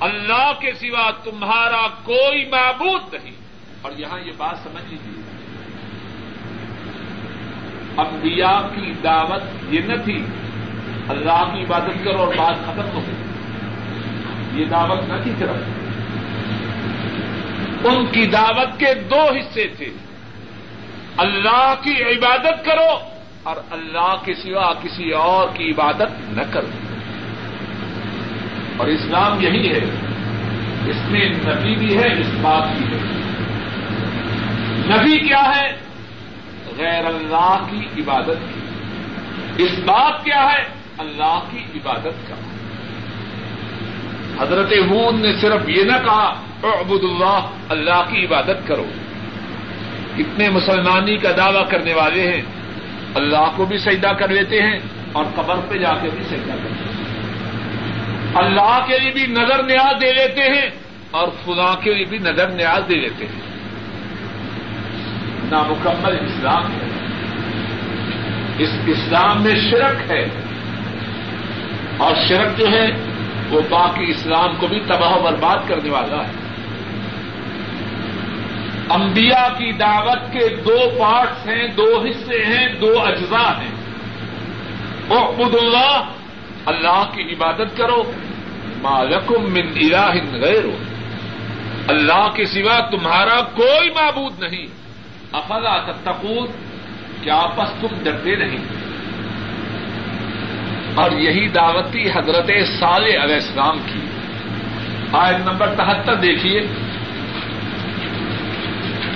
اللہ 0.00 0.52
کے 0.60 0.72
سوا 0.72 1.10
تمہارا 1.10 1.86
کوئی 2.04 2.44
معبود 2.44 3.14
نہیں۔ 3.14 3.34
اور 3.82 3.92
یہاں 3.96 4.20
یہ 4.20 4.32
بات 4.36 4.58
سمجھ 4.62 4.84
لیجیے 4.90 5.09
انبیاء 7.96 8.60
کی 8.74 8.92
دعوت 9.04 9.42
یہ 9.70 9.80
نہ 9.80 10.02
تھی۔ 10.04 10.26
اللہ 11.08 11.44
کی 11.54 11.62
عبادت 11.62 12.04
کرو 12.04 12.18
اور 12.18 12.34
بات 12.36 12.54
ختم 12.66 12.88
ہو 12.94 13.00
گئی۔ 13.06 13.14
یہ 14.60 14.66
دعوت 14.66 15.08
نہ 15.08 15.22
تھی 15.22 15.32
طرف 15.38 15.56
ان 17.84 18.06
کی 18.06 18.26
دعوت 18.26 18.78
کے 18.78 18.94
دو 18.94 19.20
حصے 19.20 19.66
تھے۔ 19.76 19.86
اللہ 21.16 21.74
کی 21.82 22.02
عبادت 22.02 22.64
کرو 22.64 22.98
اور 23.42 23.56
اللہ 23.70 24.16
کے 24.24 24.34
سوا 24.34 24.72
کسی 24.82 25.10
اور 25.10 25.48
کی 25.48 25.70
عبادت 25.70 26.32
نہ 26.32 26.42
کرو۔ 26.50 26.66
اور 28.76 28.88
اسلام 28.88 29.40
یہی 29.40 29.72
ہے۔ 29.72 29.80
اس 30.86 30.96
میں 31.10 31.28
نبی 31.28 31.76
بھی 31.76 31.98
ہے، 31.98 32.12
اس 32.12 32.26
بات 32.42 32.76
بھی 32.78 32.86
ہے۔ 32.86 32.98
نبی 34.86 35.28
کیا 35.28 35.42
ہے؟ 35.56 35.89
غیر 36.80 37.06
اللہ 37.06 37.66
کی 37.70 38.02
عبادت 38.02 38.54
کی۔ 38.54 38.60
اس 39.64 39.70
بات 39.84 40.24
کیا 40.24 40.52
ہے؟ 40.52 40.64
اللہ 40.98 41.40
کی 41.50 41.58
عبادت 41.74 42.28
کا۔ 42.28 42.34
حضرت 44.42 44.72
ہود 44.72 45.20
نے 45.20 45.32
صرف 45.40 45.68
یہ 45.68 45.82
نہ 45.84 46.04
کہا 46.04 46.34
عبد 46.62 47.04
اللہ 47.04 47.46
اللہ 47.68 48.02
کی 48.10 48.24
عبادت 48.24 48.66
کرو۔ 48.66 48.84
کتنے 50.16 50.48
مسلمانی 50.48 51.16
کا 51.16 51.30
دعوی 51.36 51.64
کرنے 51.68 51.94
والے 51.94 52.32
ہیں۔ 52.32 52.42
اللہ 53.14 53.50
کو 53.56 53.64
بھی 53.64 53.78
سجدہ 53.78 54.12
کر 54.18 54.28
لیتے 54.28 54.62
ہیں 54.62 54.78
اور 55.12 55.24
قبر 55.34 55.54
پہ 55.68 55.78
جا 55.78 55.92
کے 56.02 56.08
بھی 56.10 56.24
سجدہ 56.24 56.52
کرتے 56.52 56.84
ہیں۔ 56.84 56.90
اللہ 58.34 58.78
کے 58.86 58.98
لیے 58.98 59.10
بھی 59.10 59.26
نظر 59.26 59.62
نیاز 59.62 60.00
دے 60.00 60.12
لیتے 60.12 60.40
ہیں 60.40 60.70
اور 61.10 61.28
خدا 61.28 61.74
کے 61.80 61.94
لیے 61.94 62.04
بھی 62.04 62.18
نظر 62.18 62.48
نیاز 62.48 62.88
دے 62.88 62.94
لیتے 62.94 63.24
ہیں۔ 63.24 63.49
نامکمل 65.50 66.12
اسلام 66.12 66.64
ہے۔ 66.72 66.88
اس 68.58 68.68
اسلام 68.86 69.42
میں 69.42 69.70
شرک 69.70 70.10
ہے۔ 70.10 70.28
اور 71.96 72.14
شرک 72.28 72.58
جو 72.58 72.66
ہے، 72.68 72.86
وہ 73.50 73.60
باقی 73.70 74.10
اسلام 74.10 74.56
کو 74.56 74.66
بھی 74.66 74.80
تباہ 74.80 75.16
و 75.16 75.22
برباد 75.22 75.56
کرنے 75.68 75.90
والا 75.90 76.16
ہے۔ 76.16 76.32
انبیاء 78.90 79.58
کی 79.58 79.72
دعوت 79.72 80.32
کے 80.32 80.48
دو 80.48 80.78
پارٹس 80.98 81.46
ہیں، 81.46 81.68
دو 81.68 82.04
حصے 82.04 82.44
ہیں، 82.44 82.68
دو 82.80 83.00
اجزاء 83.00 83.60
ہیں۔ 83.60 83.80
محمد 85.08 85.54
اللہ 85.54 86.02
اللہ 86.66 87.04
کی 87.14 87.22
عبادت 87.22 87.76
کرو۔ 87.76 88.12
مالکم 88.82 89.52
من 89.52 89.66
الہ 89.76 90.12
غیر 90.32 90.64
اللہ 91.88 92.28
کے 92.34 92.46
سوا 92.46 92.80
تمہارا 92.80 93.40
کوئی 93.40 93.90
معبود 93.90 94.42
نہیں۔ 94.42 94.79
افلا 95.32 95.78
تتقون 95.78 96.46
کیا 97.22 97.40
پس 97.56 97.68
تم 97.80 97.86
ڈرتے 98.02 98.36
نہیں۔ 98.36 98.58
اور 100.94 101.10
یہی 101.10 101.48
دعوتی 101.48 102.10
حضرت 102.10 102.50
صالح 102.78 103.22
علیہ 103.22 103.34
السلام 103.34 103.78
کی۔ 103.86 104.00
آیت 105.12 105.48
نمبر 105.48 105.74
تہتر 105.76 106.14
دیکھیے۔ 106.14 106.60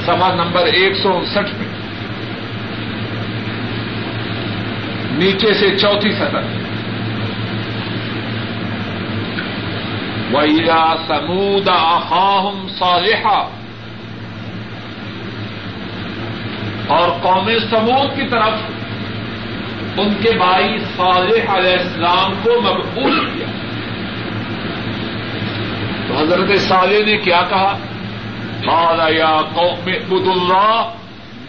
سوا 0.07 0.35
نمبر 0.35 0.66
ایک 0.66 0.96
سو 0.96 1.16
انسٹھ 1.18 1.55
میں۔ 1.55 1.68
نیچے 5.12 5.55
سے 5.55 5.79
چوتھی 5.79 6.12
سطح۔ 6.12 6.38
وَإِلَىٰ 10.36 10.97
سَمُودَ 11.07 11.70
أَخَاهُمْ 11.70 12.70
صَالِحًا 12.78 13.63
اور 16.87 17.09
قوم 17.22 17.51
سمود 17.70 18.16
کی 18.16 18.28
طرف 18.28 18.53
ان 19.97 20.14
کے 20.22 20.30
بھائی 20.30 20.78
صالح 20.97 21.57
علیہ 21.57 21.72
السلام 21.72 22.35
کو 22.43 22.61
مقبول 22.61 23.30
کیا۔ 23.30 23.47
تو 26.09 26.14
حضرت 26.14 26.61
صالح 26.61 27.05
نے 27.07 27.16
کیا 27.16 27.43
کہا؟ 27.49 27.78
قال 28.64 29.16
یا 29.16 29.41
قوم 29.55 29.80
اعبدوا 29.87 30.32
اللہ 30.32 30.91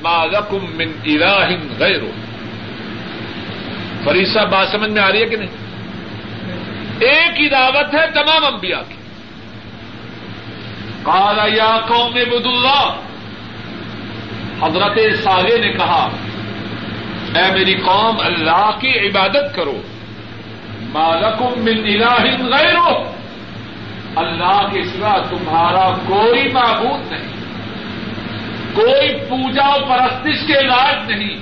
ما 0.01 0.25
لکم 0.25 0.65
من 0.75 0.91
الہ 1.05 1.55
غیرہ۔ 1.79 2.11
فریصہ 4.03 4.39
بات 4.39 4.67
سمجھ 4.67 4.91
میں 4.91 5.01
آ 5.01 5.11
رہی 5.11 5.21
ہے 5.21 5.25
کہ 5.25 5.35
نہیں؟ 5.35 5.49
ایک 6.99 7.39
ہی 7.39 7.49
دعوت 7.49 7.93
ہے 7.93 8.07
تمام 8.13 8.45
انبیاء 8.45 8.81
کی۔ 8.87 8.95
قال 11.03 11.53
یا 11.53 11.79
قوم 11.87 12.15
عبد 12.15 12.45
اللہ 12.45 12.95
حضرت 14.63 14.97
صالح 15.23 15.57
نے 15.61 15.71
کہا، 15.71 16.09
اے 17.35 17.51
میری 17.53 17.73
قوم، 17.73 18.19
اللہ 18.19 18.71
کی 18.79 19.07
عبادت 19.07 19.55
کرو۔ 19.55 19.81
مالکم 20.81 21.63
من 21.63 21.77
الہ 21.85 22.55
غیرہ۔ 22.55 23.03
اللہ 24.15 24.67
کے 24.71 24.83
سوا 24.83 25.17
تمہارا 25.29 25.91
کوئی 26.05 26.51
معبود 26.51 27.11
نہیں۔ 27.11 27.35
کوئی 28.73 29.13
پوجا 29.29 29.67
و 29.67 29.79
پرستش 29.79 30.47
کے 30.47 30.53
علاج 30.53 31.11
نہیں۔ 31.11 31.37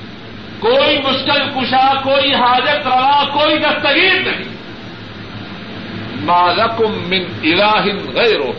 کوئی 0.59 0.97
مشکل 0.97 1.49
کشا، 1.49 1.93
کوئی 2.03 2.34
حاجت 2.34 2.88
روا، 2.88 3.24
کوئی 3.24 3.57
دستگیر 3.57 4.14
نہیں۔ 4.14 4.53
مالکم 6.24 7.09
من 7.09 7.24
الہ 7.43 7.82
غیرو 8.14 8.51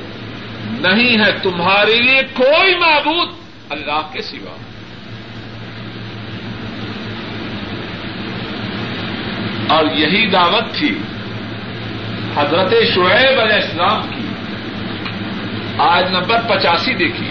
نہیں 0.65 1.25
ہے 1.25 1.33
تمہارے 1.43 1.95
لیے 1.95 2.23
کوئی 2.35 2.75
معبود۔ 2.79 3.44
اللہ 3.71 4.01
کے 4.13 4.23
سوا۔ 4.23 4.57
اور 9.69 9.85
یہی 9.95 10.27
دعوت 10.27 10.75
تھی 10.75 10.99
حضرت 12.37 12.71
شعیب 12.71 13.41
علیہ 13.41 13.55
السلام 13.55 14.03
کی۔ 14.09 14.29
آج 15.79 16.11
نمبر 16.11 16.37
پچاسی 16.49 16.95
دیکھیے۔ 16.95 17.31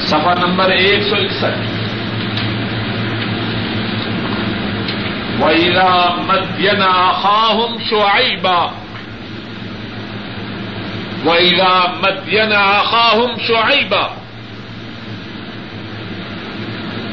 سفا 0.00 0.34
نمبر 0.46 0.70
ایک 0.70 1.02
سو 1.02 1.16
اکسٹھ۔ 1.16 1.58
ویلا 5.42 6.14
مدینہ 6.14 7.12
خاہم 7.14 7.78
شعیبا 7.90 8.77
ویلا 11.24 11.76
مدینہ 12.02 12.64
خاہم 12.90 13.38
شعیبا 13.46 14.06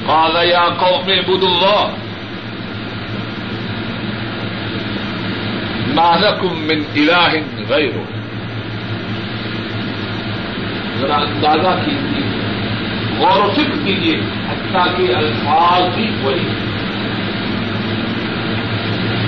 قال 0.07 0.35
يا 0.47 0.65
قوم 0.81 1.09
اعبدوا 1.09 1.49
الله 1.49 1.89
ما 5.95 6.11
لكم 6.25 6.53
من 6.67 6.83
اله 6.95 7.43
غيره 7.69 8.05
ذرا 10.99 11.17
اندازہ 11.29 11.73
کیجیے 11.85 12.23
غور 13.17 13.41
و 13.45 13.51
فکر 13.55 13.83
کیجیے 13.85 14.15
حتیٰ 14.51 14.85
کے 14.97 15.13
الفاظ 15.15 15.83
بھی 15.95 16.09
وہی 16.23 16.47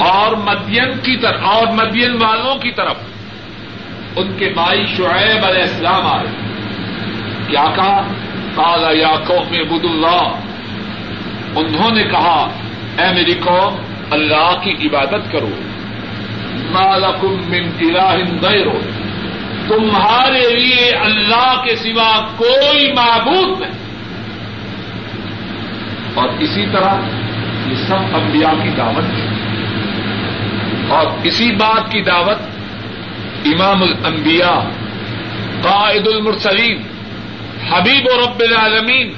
اور 0.08 0.32
مدین 0.48 0.98
کی 1.04 1.16
طرف، 1.22 1.46
اور 1.52 1.68
مدین 1.76 2.22
والوں 2.22 2.56
کی 2.64 2.72
طرف 2.72 2.98
ان 4.18 4.36
کے 4.38 4.50
بھائی 4.50 4.86
شعیب 4.86 5.46
علیہ 5.46 5.62
السلام 5.62 6.08
آئے۔ 6.08 6.28
کیا 7.48 7.66
کہا؟ 7.76 8.02
کالا 8.56 8.92
یا 8.92 9.16
قوم 9.28 9.48
عبد 9.52 9.86
اللہ۔ 9.86 10.32
انہوں 11.56 11.92
نے 11.92 12.04
کہا، 12.04 12.50
اے 12.98 13.14
میری 13.14 13.34
قوم، 13.34 13.76
اللہ 14.12 14.60
کی 14.64 14.88
عبادت 14.88 15.32
کرو۔ 15.32 15.50
مالکم 16.72 17.38
من 17.48 17.70
الہ 17.80 18.16
غیرو 18.42 18.80
تمہارے 19.68 20.56
لیے 20.56 20.90
اللہ 20.92 21.62
کے 21.64 21.76
سوا 21.76 22.28
کوئی 22.38 22.92
معبود 22.92 23.62
نہیں۔ 23.62 23.72
اور 26.14 26.30
اسی 26.40 26.66
طرح 26.72 26.96
یہ 27.68 27.76
سب 27.76 28.16
انبیاء 28.16 28.64
کی 28.64 28.70
دعوت۔ 28.70 29.20
ہے 29.20 29.28
اور 30.88 31.08
اسی 31.24 31.52
بات 31.52 31.92
کی 31.92 32.02
دعوت 32.02 32.57
امام 33.46 33.84
الانبیاء، 33.84 34.60
قائد 35.62 36.08
المرسلین، 36.08 36.84
حبیب 37.72 38.06
و 38.06 38.22
رب 38.22 38.40
العالمین، 38.40 39.14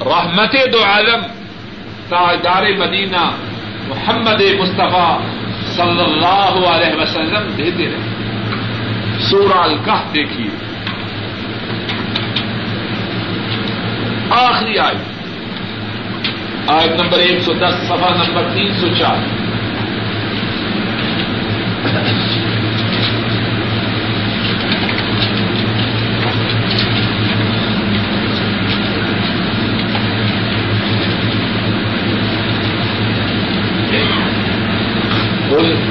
رحمت 0.00 0.56
دو 0.72 0.84
عالم، 0.84 1.20
تاجدار 2.08 2.62
مدینہ 2.62 3.30
محمد 3.88 4.42
مصطفیٰ 4.58 5.18
صلی 5.66 6.04
اللہ 6.04 6.68
علیہ 6.68 7.00
وسلم 7.00 7.54
دیتے 7.58 7.86
رہے۔ 7.86 8.14
سورہ 9.18 9.58
الکہ 9.58 10.12
دیکھیے۔ 10.14 10.50
آخری 14.30 14.78
آئے 14.78 14.94
آیت 16.66 17.02
نمبر 17.02 17.18
ایک 17.18 17.40
سو 17.40 17.52
دس 17.52 17.74
سفا 17.84 18.14
نمبر 18.16 18.42
تین 18.54 18.72
سو 18.72 18.86
چار۔ 18.98 19.16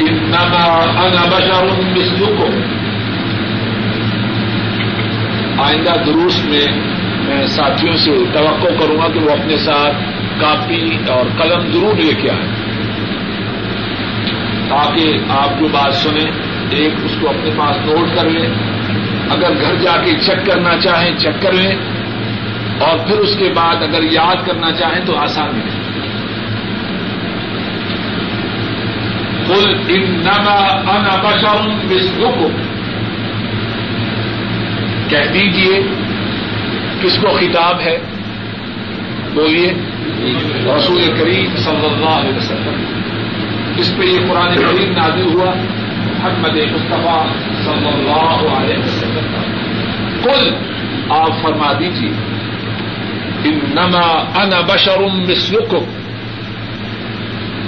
انا 0.01 1.25
بشر 1.25 1.63
مثلكم. 1.95 2.61
آئندہ 5.63 5.91
دروس 6.05 6.45
میں 6.45 6.65
میں 7.27 7.47
ساتھیوں 7.47 7.95
سے 7.95 8.11
توقع 8.33 8.73
کروں 8.79 8.97
گا 8.97 9.07
کہ 9.13 9.19
وہ 9.19 9.31
اپنے 9.31 9.57
ساتھ 9.57 9.95
کاپی 10.39 10.97
اور 11.07 11.25
قلم 11.37 11.71
ضرور 11.71 11.95
لے 11.95 12.13
کے 12.13 12.29
آئیں 12.29 12.47
تاکہ 14.69 15.17
آپ 15.29 15.59
جو 15.59 15.67
بات 15.67 15.93
سنیں، 15.93 16.31
ایک 16.69 16.93
اس 17.03 17.11
کو 17.21 17.29
اپنے 17.29 17.49
پاس 17.57 17.77
نوٹ 17.85 18.15
کر 18.15 18.29
لیں۔ 18.29 18.49
اگر 19.29 19.49
گھر 19.61 19.75
جا 19.75 19.97
کے 20.05 20.11
چیک 20.11 20.45
کرنا 20.45 20.77
چاہیں، 20.83 21.17
چیک 21.17 21.41
کر 21.41 21.51
لیں۔ 21.51 21.75
اور 22.79 22.97
پھر 23.07 23.17
اس 23.17 23.35
کے 23.37 23.51
بعد 23.55 23.75
اگر 23.75 24.03
یاد 24.03 24.35
کرنا 24.45 24.71
چاہیں 24.71 25.05
تو 25.05 25.17
آسان 25.17 25.49
نہیں 25.53 25.82
کل 29.47 29.75
انما 29.87 30.65
انا 30.91 31.15
بشر 31.15 31.67
مثلكم. 31.83 32.51
کہہ 35.09 35.31
دیجیے 35.33 35.81
کس 37.01 37.17
کو 37.21 37.27
خطاب 37.27 37.81
ہے؟ 37.81 37.97
بولیے، 39.33 39.73
رسول 40.77 41.11
کریم 41.19 41.55
صلی 41.55 41.85
اللہ 41.85 42.09
علیہ 42.09 42.37
وسلم۔ 42.37 42.83
اس 43.77 43.97
پہ 43.97 44.03
یہ 44.03 44.19
قرآن 44.29 44.55
کریم 44.55 44.91
نازل 44.91 45.33
ہوا، 45.33 45.53
محمد 45.97 46.55
مصطفیٰ 46.55 47.27
صلی 47.63 47.87
اللہ 47.87 48.57
علیہ 48.57 48.79
وسلم۔ 48.79 49.43
کل 50.23 50.53
آپ 51.09 51.41
فرما 51.41 51.73
دیجیے 51.79 52.11
انما 53.43 54.23
انا 54.35 54.61
بشر 54.61 54.99
مثلكم۔ 54.99 55.85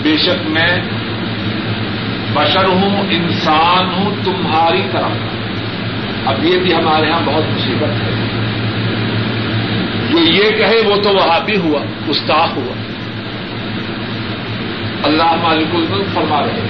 بے 0.01 0.17
شک 0.17 0.49
میں 0.49 0.81
بشر 2.35 2.65
ہوں 2.65 3.03
انسان 3.09 3.93
ہوں 3.95 4.15
تمہاری 4.23 4.81
طرف 4.91 5.11
اب 6.25 6.45
یہ 6.45 6.57
بھی 6.57 6.73
ہمارے 6.73 7.07
یہاں 7.07 7.21
بہت 7.25 7.43
مصیبت 7.53 8.01
ہے۔ 8.01 8.11
جو 10.11 10.17
یہ 10.17 10.49
کہے 10.49 10.81
وہ 10.85 11.01
تو 11.01 11.09
وہاں 11.09 11.39
بھی 11.45 11.57
ہوا، 11.57 11.81
گستاخ 12.09 12.57
ہوا۔ 12.57 12.73
اللہ 15.03 15.35
مالک 15.43 15.75
الملک 15.75 16.05
فرما 16.13 16.41
رہے 16.41 16.67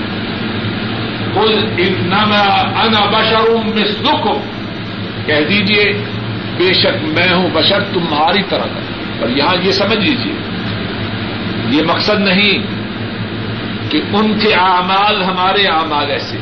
کل 1.33 1.65
انما 1.77 2.61
انا 2.81 3.05
بشر 3.05 3.49
مثلکم۔ 3.75 4.39
کہہ 5.25 5.43
دیجیے، 5.49 5.93
بے 6.57 6.73
شک 6.73 7.03
میں 7.03 7.33
ہوں 7.33 7.49
بشر 7.53 7.83
تمہاری 7.93 8.43
طرح۔ 8.49 8.63
کا 8.63 8.79
اور 9.21 9.29
یہاں 9.29 9.55
یہ 9.61 9.71
سمجھ 9.71 9.99
لیجیے 9.99 10.33
یہ 11.69 11.81
مقصد 11.83 12.19
نہیں 12.19 12.74
کہ 13.89 14.01
ان 14.13 14.39
کے 14.39 14.53
اعمال 14.53 15.23
ہمارے 15.23 15.67
اعمال 15.67 16.11
ایسے 16.11 16.37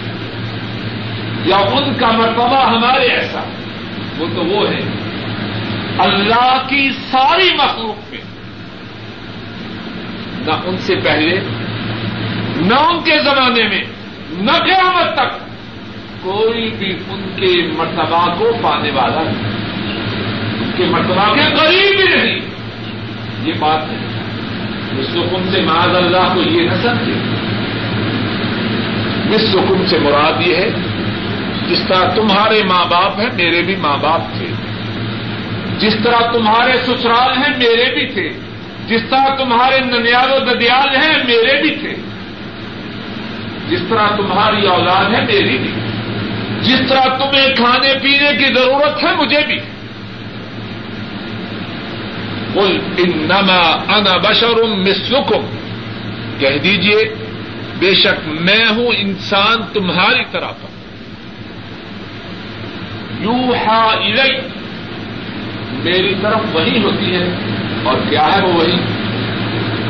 یا 1.46 1.56
ان 1.56 1.94
کا 1.94 2.12
مرتبہ 2.12 2.78
ہمارے 2.78 3.08
ایسا۔ 3.08 3.41
وہ 4.18 4.26
تو 4.36 4.46
وہ 4.46 4.70
ہے 4.70 4.80
اللہ 5.98 6.64
کی 6.68 6.91
ساری 6.91 7.54
مخلوق 7.54 8.12
میں۔ 8.12 8.22
نہ 10.46 10.52
ان 10.66 10.78
سے 10.78 10.96
پہلے، 10.96 11.39
نہ 12.56 12.74
ان 12.74 13.04
کے 13.04 13.20
زمانے 13.24 13.68
میں، 13.68 13.84
نہ 14.30 14.52
قیامت 14.52 15.16
تک 15.16 15.39
کوئی 16.24 16.72
بھی 16.78 16.91
ان 17.10 17.22
کے 17.36 17.72
مرتبہ 17.78 18.34
کو 18.39 18.52
پانے 18.62 18.91
والا 18.91 19.22
نہیں۔ 19.24 19.54
ان 20.60 20.72
کے 20.78 20.86
مرتبہ 20.86 21.34
کے 21.34 21.41
قریب 21.41 21.96
بھی 21.98 22.16
نہیں۔ 22.16 22.39
یہ 23.44 23.54
بات 23.60 23.88
نہیں 23.88 24.12
اس 25.00 25.08
حکم 25.16 25.50
سے 25.52 25.62
معاذ 25.62 25.96
اللہ 25.96 26.34
کو 26.36 26.41
یہ 26.41 26.70
نہ 26.70 26.74
سمجھے۔ 26.82 27.14
اس 29.36 29.56
حکم 29.56 29.86
سے 29.86 30.00
مراد 30.00 30.48
یہ 30.48 30.56
ہے، 30.56 30.70
جس 31.70 31.84
طرح 31.88 32.10
تمہارے 32.16 32.64
ماں 32.64 32.86
باپ 32.89 33.20
ہیں، 33.20 33.30
میرے 33.34 33.62
بھی 33.62 33.76
ماں 33.76 33.98
باپ 33.98 34.22
تھے۔ 34.38 34.46
جس 35.80 35.98
طرح 36.04 36.32
تمہارے 36.32 36.74
سسرال 36.74 37.38
ہیں، 37.38 37.58
میرے 37.58 37.96
بھی 37.96 38.08
تھے۔ 38.08 38.30
جس 38.88 39.02
طرح 39.10 39.36
تمہارے 39.36 39.80
ننیال 39.80 40.32
و 40.32 40.39
ددیال 40.39 40.89
ہیں، 40.96 41.18
میرے 41.28 41.62
بھی 41.62 41.76
تھے۔ 41.76 41.94
جس 43.70 43.80
طرح 43.89 44.08
تمہاری 44.08 44.68
اولاد 44.68 45.06
ہے، 45.06 45.22
میری 45.22 45.58
بھی۔ 45.58 45.72
جس 46.62 46.80
طرح 46.89 47.18
تمہیں 47.18 47.56
کھانے 47.56 47.94
پینے 48.02 48.38
کی 48.38 48.54
ضرورت 48.54 49.04
ہے، 49.04 49.16
مجھے 49.16 49.39
بھی۔ 49.48 49.58
قل 52.54 52.80
انما 52.97 53.93
انا 53.95 54.18
بشر 54.18 54.64
مثلكم 54.64 55.45
کہہ 56.39 56.58
دیجیے، 56.58 57.16
بے 57.80 57.93
شک 57.95 58.28
میں 58.28 58.68
ہوں 58.70 58.88
انسان 58.97 59.58
تمہاری 59.74 60.24
طرح 60.32 60.47
کا 60.47 60.68
یوحا 63.20 63.86
الی 63.86 64.38
میری 65.72 66.16
طرف 66.22 66.39
وہی 66.54 66.84
ہوتی 66.84 67.16
ہے 67.16 67.36
اور 67.84 67.95
کیا 68.10 68.28
ہے 68.34 68.41
وہ 68.41 68.54
وہی 68.54 68.78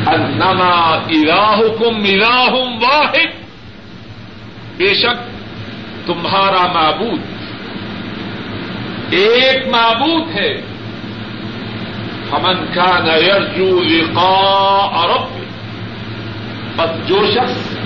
انما 0.06 0.94
الہکم 0.94 1.96
الہ 2.04 2.52
واحد۔ 2.52 3.44
بے 4.76 4.94
شک 4.94 5.16
تمہارا 6.06 6.72
معبود۔ 6.72 7.20
ایک 9.10 9.68
معبود 9.68 10.34
ہے۔ 10.34 10.60
ہمن 12.32 12.64
کا 12.74 12.98
نیرجو 12.98 13.82
لقاء 13.82 15.06
رب 15.06 15.44
بس 16.76 17.08
جو 17.08 17.22
شخص 17.34 17.76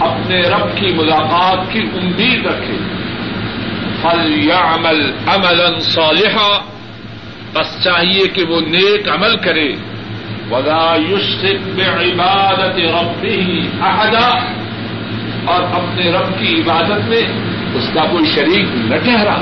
اپنے 0.00 0.40
رب 0.40 0.76
کی 0.76 0.86
ملاقات 0.86 1.72
کی 1.72 1.78
امید 1.78 2.46
رکھے 2.46 2.76
فل 4.02 4.44
یا 4.44 4.74
عمل 5.26 5.80
صالحا، 5.80 6.58
بس 7.52 7.84
چاہیے 7.84 8.28
کہ 8.28 8.44
وہ 8.44 8.60
نیک 8.60 9.08
عمل 9.08 9.36
کرے۔ 9.36 9.72
ولا 10.50 10.96
يشرك 11.10 11.60
بعبادت 11.76 12.78
ربه 12.78 13.66
احدا 13.80 14.38
اور 15.44 15.62
اپنے 15.62 16.12
رب 16.12 16.40
کی 16.40 16.60
عبادت 16.60 17.08
میں 17.08 17.22
اس 17.74 17.90
کا 17.94 18.04
کوئی 18.10 18.24
شریک 18.24 18.66
نہ 18.74 18.96
ٹھہرا۔ 18.96 19.36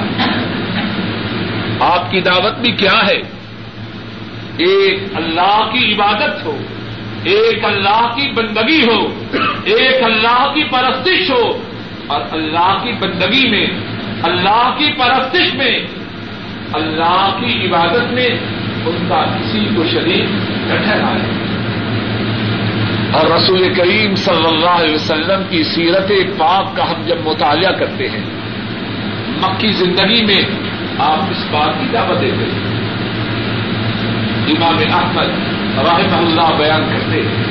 آپ 1.80 2.10
کی 2.10 2.20
دعوت 2.20 2.58
بھی 2.58 2.72
کیا 2.72 3.06
ہے؟ 3.06 3.33
ایک 4.58 5.02
اللہ 5.14 5.70
کی 5.72 5.94
عبادت 5.94 6.44
ہو، 6.44 6.58
ایک 7.24 7.64
اللہ 7.64 8.12
کی 8.14 8.32
بندگی 8.34 8.82
ہو، 8.82 9.24
ایک 9.64 10.02
اللہ 10.02 10.52
کی 10.54 10.64
پرستش 10.64 11.30
ہو، 11.30 11.62
اور 12.06 12.20
اللہ 12.30 12.78
کی 12.82 12.92
بندگی 12.92 13.48
میں، 13.48 13.66
اللہ 14.22 14.74
کی 14.78 14.92
پرستش 14.98 15.54
میں، 15.54 15.78
اللہ 16.72 17.36
کی 17.40 17.66
عبادت 17.66 18.12
میں 18.12 18.28
ان 18.86 19.06
کا 19.08 19.24
کسی 19.24 19.66
کو 19.76 19.82
شریک 19.92 20.28
نہ 20.66 20.74
ٹھہرائے۔ 20.84 21.44
اور 23.12 23.30
رسول 23.30 23.74
کریم 23.74 24.14
صلی 24.14 24.46
اللہ 24.46 24.70
علیہ 24.70 24.94
وسلم 24.94 25.42
کی 25.50 25.62
سیرت 25.62 26.12
پاک 26.38 26.76
کا 26.76 26.90
ہم 26.90 27.02
جب 27.06 27.16
مطالعہ 27.24 27.72
کرتے 27.72 28.08
ہیں، 28.08 28.24
مکی 29.42 29.72
زندگی 29.72 30.24
میں 30.24 30.42
آپ 30.98 31.18
اس 31.30 31.44
بات 31.50 31.80
کی 31.80 31.86
دعوت 31.92 32.20
دیتے 32.20 32.44
ہیں۔ 32.44 32.73
امام 34.48 34.78
احمد 34.92 35.26
رحم 35.78 36.26
اللہ 36.26 36.56
بیان 36.58 36.82
کرتے 36.92 37.16
ہیں۔ 37.16 37.44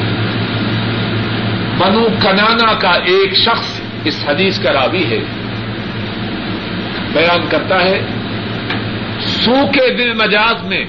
بنو 1.78 2.08
کنانا 2.22 2.74
کا 2.74 2.90
ایک 2.90 3.36
شخص 3.36 3.82
اس 4.04 4.26
حدیث 4.28 4.60
کا 4.60 4.74
راوی 4.74 5.04
ہے۔ 5.10 5.20
بیان 7.14 7.46
کرتا 7.50 7.84
ہے، 7.84 8.02
سو 9.20 9.52
کے 9.52 9.94
دل 9.94 10.14
مجاز 10.14 10.64
میں 10.64 10.86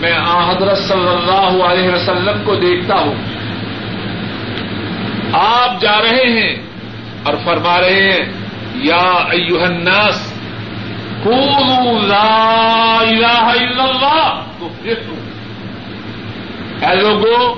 میں 0.00 0.12
آ 0.12 0.50
حضرت 0.50 0.78
صلی 0.78 1.08
اللہ 1.08 1.64
علیہ 1.64 1.88
وسلم 1.90 2.42
کو 2.44 2.54
دیکھتا 2.54 2.94
ہوں۔ 2.94 3.14
آپ 5.32 5.80
جا 5.80 5.98
رہے 6.02 6.40
ہیں 6.40 6.56
اور 7.22 7.34
فرما 7.44 7.80
رہے 7.80 8.12
ہیں، 8.12 8.32
یا 8.74 9.24
ایوہ 9.30 9.62
الناس 9.62 10.35
قولوا 11.26 12.06
لا 12.06 12.98
الہ 13.00 13.60
الا 13.60 13.84
اللہ 13.84 14.44
تو 14.58 14.68
اے 16.80 16.96
لوگو، 16.96 17.54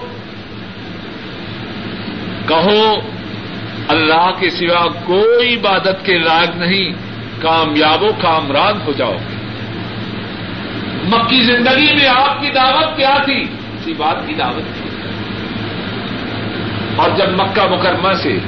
کہو، 2.49 2.95
اللہ 3.89 4.31
کے 4.41 4.51
سوا 4.51 4.87
کوئی 5.05 5.55
عبادت 5.55 6.05
کے 6.05 6.19
لائق 6.19 6.57
نہیں، 6.57 6.93
کامیاب 7.43 8.03
و 8.03 8.09
کامران 8.21 8.81
ہو 8.87 8.93
جاؤ 8.93 9.15
گے۔ 9.15 9.37
مکی 11.05 11.43
زندگی 11.43 11.95
میں 11.95 12.09
آپ 12.09 12.41
کی 12.41 12.51
دعوت 12.51 12.97
کیا 12.97 13.19
تھی؟ 13.25 13.43
اسی 13.43 13.95
بات 13.95 14.17
کی 14.27 14.35
دعوت 14.35 14.83
تھی۔ 14.83 14.91
اور 16.97 17.11
جب 17.11 17.29
مکہ 17.29 17.67
مکرمہ 17.69 18.13
سے 18.13 18.39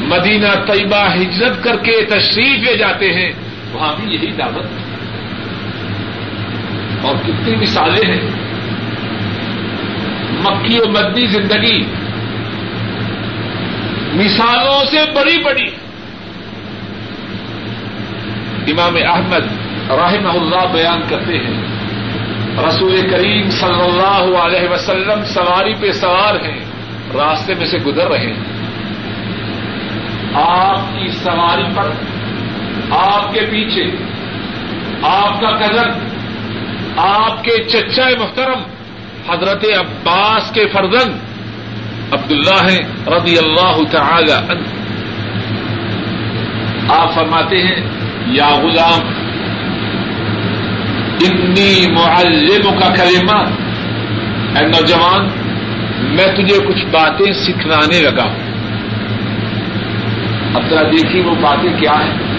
مدینہ 0.00 0.48
طیبہ 0.66 1.14
ہجرت 1.14 1.64
کر 1.64 1.76
کے 1.76 2.04
تشریف 2.04 2.68
لے 2.68 2.76
جاتے 2.76 3.12
ہیں 3.12 3.49
وہاں 3.72 3.94
بھی 4.00 4.14
یہی 4.14 4.32
دعوت 4.32 4.66
اور 7.04 7.16
کتنی 7.16 7.56
مثالیں 7.56 8.12
ہیں۔ 8.12 8.30
مکی 10.30 10.78
و 10.78 10.88
مدنی 10.88 11.26
زندگی 11.26 11.84
مثالوں 14.14 14.84
سے 14.84 14.98
بڑی 15.14 15.42
بڑی۔ 15.44 15.66
امام 18.72 18.96
احمد 18.96 19.42
رحم 19.90 20.26
اللہ 20.26 20.72
بیان 20.72 21.00
کرتے 21.08 21.38
ہیں۔ 21.38 21.70
رسول 22.68 23.10
کریم 23.10 23.50
صلی 23.50 23.82
اللہ 23.82 24.38
علیہ 24.38 24.68
وسلم 24.68 25.24
سواری 25.24 25.74
پہ 25.74 25.92
سوار 25.92 26.34
ہیں، 26.34 26.60
راستے 27.14 27.54
میں 27.54 27.66
سے 27.66 27.78
گزر 27.78 28.08
رہے 28.08 28.18
ہیں۔ 28.18 28.36
آپ 30.34 30.76
کی 30.76 31.08
سواری 31.08 31.64
پر 31.74 31.90
آپ 32.90 33.34
کے 33.34 33.40
پیچھے، 33.40 33.84
آپ 35.02 35.40
کا 35.40 35.50
کزن 35.50 36.10
آپ 36.96 37.44
کے 37.44 37.64
چچا 37.64 38.08
محترم، 38.18 38.62
حضرت 39.30 39.64
عباس 39.78 40.50
کے 40.50 40.68
فرزن 40.68 41.12
عبداللہ 42.12 42.70
ہیں 42.70 42.78
رضی 43.06 43.38
اللہ 43.38 43.84
تعالی 43.90 44.32
عنہ۔ 44.32 44.62
آپ 46.92 47.14
فرماتے 47.14 47.62
ہیں، 47.62 47.86
یا 48.26 48.48
غلام 48.48 49.00
اتنی 51.20 51.92
معلم 51.92 52.80
کا 52.80 52.94
کلمہ۔ 52.94 53.44
اے 54.58 54.66
نوجوان، 54.66 55.28
میں 56.16 56.34
تجھے 56.34 56.66
کچھ 56.66 56.84
باتیں 56.90 57.32
سکھلانے 57.32 58.02
لگا 58.02 58.24
ہوں۔ 58.24 58.38
اب 60.54 60.70
ذرا 60.70 60.82
دیکھیے 60.82 61.22
وہ 61.22 61.34
باتیں 61.34 61.80
کیا 61.80 61.92
ہیں۔ 61.92 62.29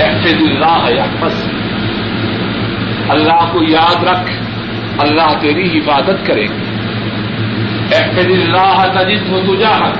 احفظ 0.00 0.42
اللہ 0.48 0.90
یا 0.90 1.04
بس 1.20 1.48
اللہ 3.08 3.52
کو 3.52 3.62
یاد 3.62 4.04
رکھ، 4.04 4.30
اللہ 4.98 5.38
تیری 5.40 5.78
حفاظت 5.78 6.26
کرے۔ 6.26 6.44
احفظ 7.92 8.26
اللہ 8.26 8.84
تجد 8.92 9.28
ہو 9.28 9.54
تجا 9.54 9.92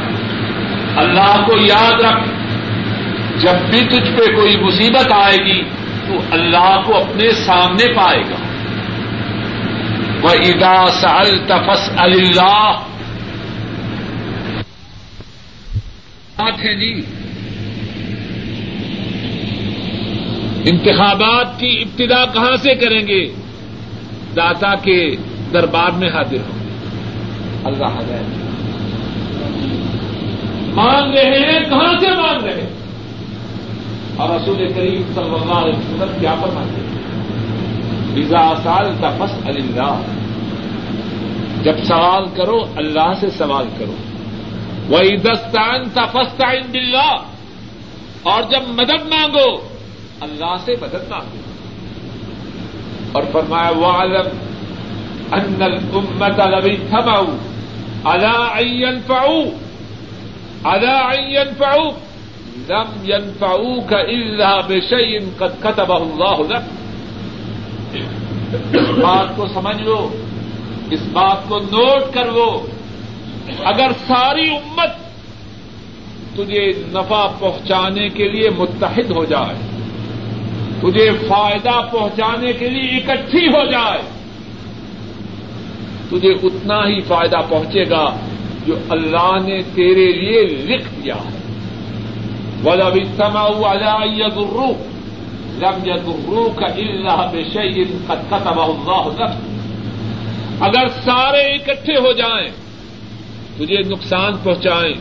اللہ 0.96 1.44
کو 1.46 1.56
یاد 1.56 2.00
رکھ، 2.00 2.28
جب 3.38 3.54
بھی 3.70 3.80
تجھ 3.80 4.10
پہ 4.18 4.34
کوئی 4.34 4.56
مصیبت 4.56 5.12
آئے 5.12 5.36
گی، 5.36 5.62
تو 6.06 6.14
اللہ 6.30 6.82
کو 6.86 6.96
اپنے 6.96 7.30
سامنے 7.30 7.92
پائے 7.92 8.20
گا۔ 8.20 8.36
وہ 10.22 10.30
ادا 10.30 10.86
سل 10.86 11.38
تفس 11.46 11.90
اللہ 11.96 12.78
ہے 16.64 16.74
جی 16.74 17.21
انتخابات 20.66 21.60
کی 21.60 21.82
ابتدا 21.82 22.24
کہاں 22.24 22.56
سے 22.56 22.74
کریں 22.74 23.06
گے؟ 23.06 23.26
داتا 24.36 24.74
کے 24.74 25.16
دربار 25.52 25.90
میں 25.90 26.08
حاضر 26.08 26.36
ہوں۔ 26.36 26.58
گے 27.64 27.84
اللہ 27.86 27.86
مانگ 30.74 31.14
رہے 31.14 31.38
ہیں، 31.38 31.60
کہاں 31.70 31.98
سے 32.00 32.10
مانگ 32.10 32.44
رہے 32.44 32.60
ہیں؟ 32.60 32.70
اور 34.16 34.40
رسول 34.40 34.56
کریم 34.56 35.02
صلی 35.14 35.24
اللہ 35.24 35.52
علیہ 35.52 35.78
وسلم 35.78 36.16
کیا 36.20 36.34
فرماتے 36.34 36.80
ہیں؟ 36.80 36.92
وزا 38.16 38.54
سال 38.62 38.92
تفس 39.00 39.46
اللہ۔ 39.46 40.02
جب 41.62 41.84
سوال 41.84 42.24
کرو، 42.36 42.64
اللہ 42.76 43.12
سے 43.20 43.26
سوال 43.38 43.66
کرو۔ 43.78 43.94
وہ 44.88 44.98
دستان 45.16 45.84
تفستان 45.84 46.56
بلّہ 46.72 47.16
اور 48.22 48.42
جب 48.42 48.68
مدد 48.68 49.06
مانگو 49.14 49.71
اللہ 50.22 50.56
سے 50.64 50.74
مدد 50.80 51.08
مانگو 51.08 51.40
اور 53.12 53.22
فرمایا 53.32 53.70
وہ 53.70 53.86
عالم 53.86 54.28
ان 55.32 55.62
الامت 55.62 56.40
لبی 56.40 56.76
تھماؤ 56.76 57.24
الا 58.04 58.56
این 58.56 59.00
فاؤ 59.06 59.42
الا 60.64 61.10
این 61.10 61.54
فاؤ 61.58 61.90
لم 62.68 62.90
ينفعوك 63.04 63.92
الا 63.92 64.60
بشيء 64.60 65.20
قد 65.38 65.52
كتبه 65.62 65.96
الله 65.96 66.46
لك۔ 66.48 66.62
اس 68.74 68.88
بات 68.88 69.36
کو 69.36 69.46
سمجھ 69.46 69.82
لو 69.82 70.08
اس 70.90 71.00
بات 71.12 71.48
کو 71.48 71.58
نوٹ 71.58 72.14
کر 72.14 72.26
لو 72.26 72.66
اگر 73.64 73.90
ساری 74.06 74.48
امت 74.56 74.90
تجھے 76.36 76.72
نفع 76.92 77.26
پہنچانے 77.38 78.08
کے 78.08 78.28
لیے 78.28 78.50
متحد 78.50 79.10
ہو 79.10 79.24
جائے 79.24 79.71
تجھے 80.82 81.10
فائدہ 81.28 81.80
پہنچانے 81.92 82.52
کے 82.52 82.68
لیے 82.68 82.98
اکٹھی 82.98 83.46
ہو 83.46 83.70
جائے۔ 83.70 84.02
تجھے 86.10 86.30
اتنا 86.30 86.88
ہی 86.88 87.00
فائدہ 87.00 87.36
پہنچے 87.48 87.90
گا 87.90 88.16
جو 88.66 88.74
اللہ 88.88 89.36
نے 89.46 89.58
تیرے 89.74 90.12
لیے 90.12 90.42
لکھ 90.42 90.88
دیا 91.04 91.14
ہے۔ 91.14 91.42
ولو 92.64 92.86
اجتمعوا 92.86 93.72
على 93.72 94.08
ان 94.08 94.20
يضروك، 94.20 94.78
لم 95.62 95.90
يضروك 95.90 96.62
الا 96.62 97.26
بشيء 97.26 97.84
قد 98.06 98.30
كتبه 98.30 98.70
الله 98.70 99.14
لك 99.16 99.52
اگر 100.60 100.88
سارے 100.88 101.54
اکٹھے 101.54 101.98
ہو 101.98 102.12
جائیں، 102.12 102.50
تجھے 103.56 103.82
نقصان 103.82 104.32
پہنچائیں۔ 104.42 104.94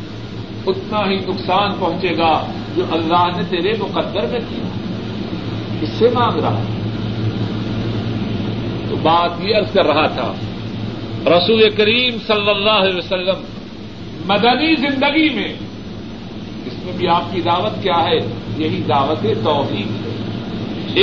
اتنا 0.67 1.09
ہی 1.09 1.15
نقصان 1.15 1.71
پہنچے 1.79 2.17
گا 2.17 2.45
جو 2.75 2.83
اللہ 2.91 3.27
نے 3.37 3.43
تیرے 3.49 3.73
مقدر 3.79 4.21
میں 4.21 4.39
کیا۔ 4.49 4.90
اس 5.81 5.89
سے 5.89 6.09
مانگ 6.13 6.39
رہا۔ 6.39 6.63
تو 8.89 8.95
بات 8.95 9.31
یہ 9.43 9.55
عرض 9.55 9.71
کر 9.73 9.85
رہا 9.85 10.07
تھا، 10.07 10.33
رسول 11.25 11.69
کریم 11.69 12.17
صلی 12.27 12.49
اللہ 12.49 12.69
علیہ 12.69 12.97
وسلم، 12.97 13.43
مدنی 14.25 14.75
زندگی 14.75 15.29
میں، 15.29 15.53
اس 16.65 16.85
میں 16.85 16.93
بھی 16.97 17.07
آپ 17.07 17.23
کی 17.31 17.41
دعوت 17.41 17.83
کیا 17.83 18.03
ہے؟ 18.03 18.17
یہی 18.57 18.81
دعوت 18.87 19.25
توحید 19.43 19.87
ہے۔ 19.87 20.11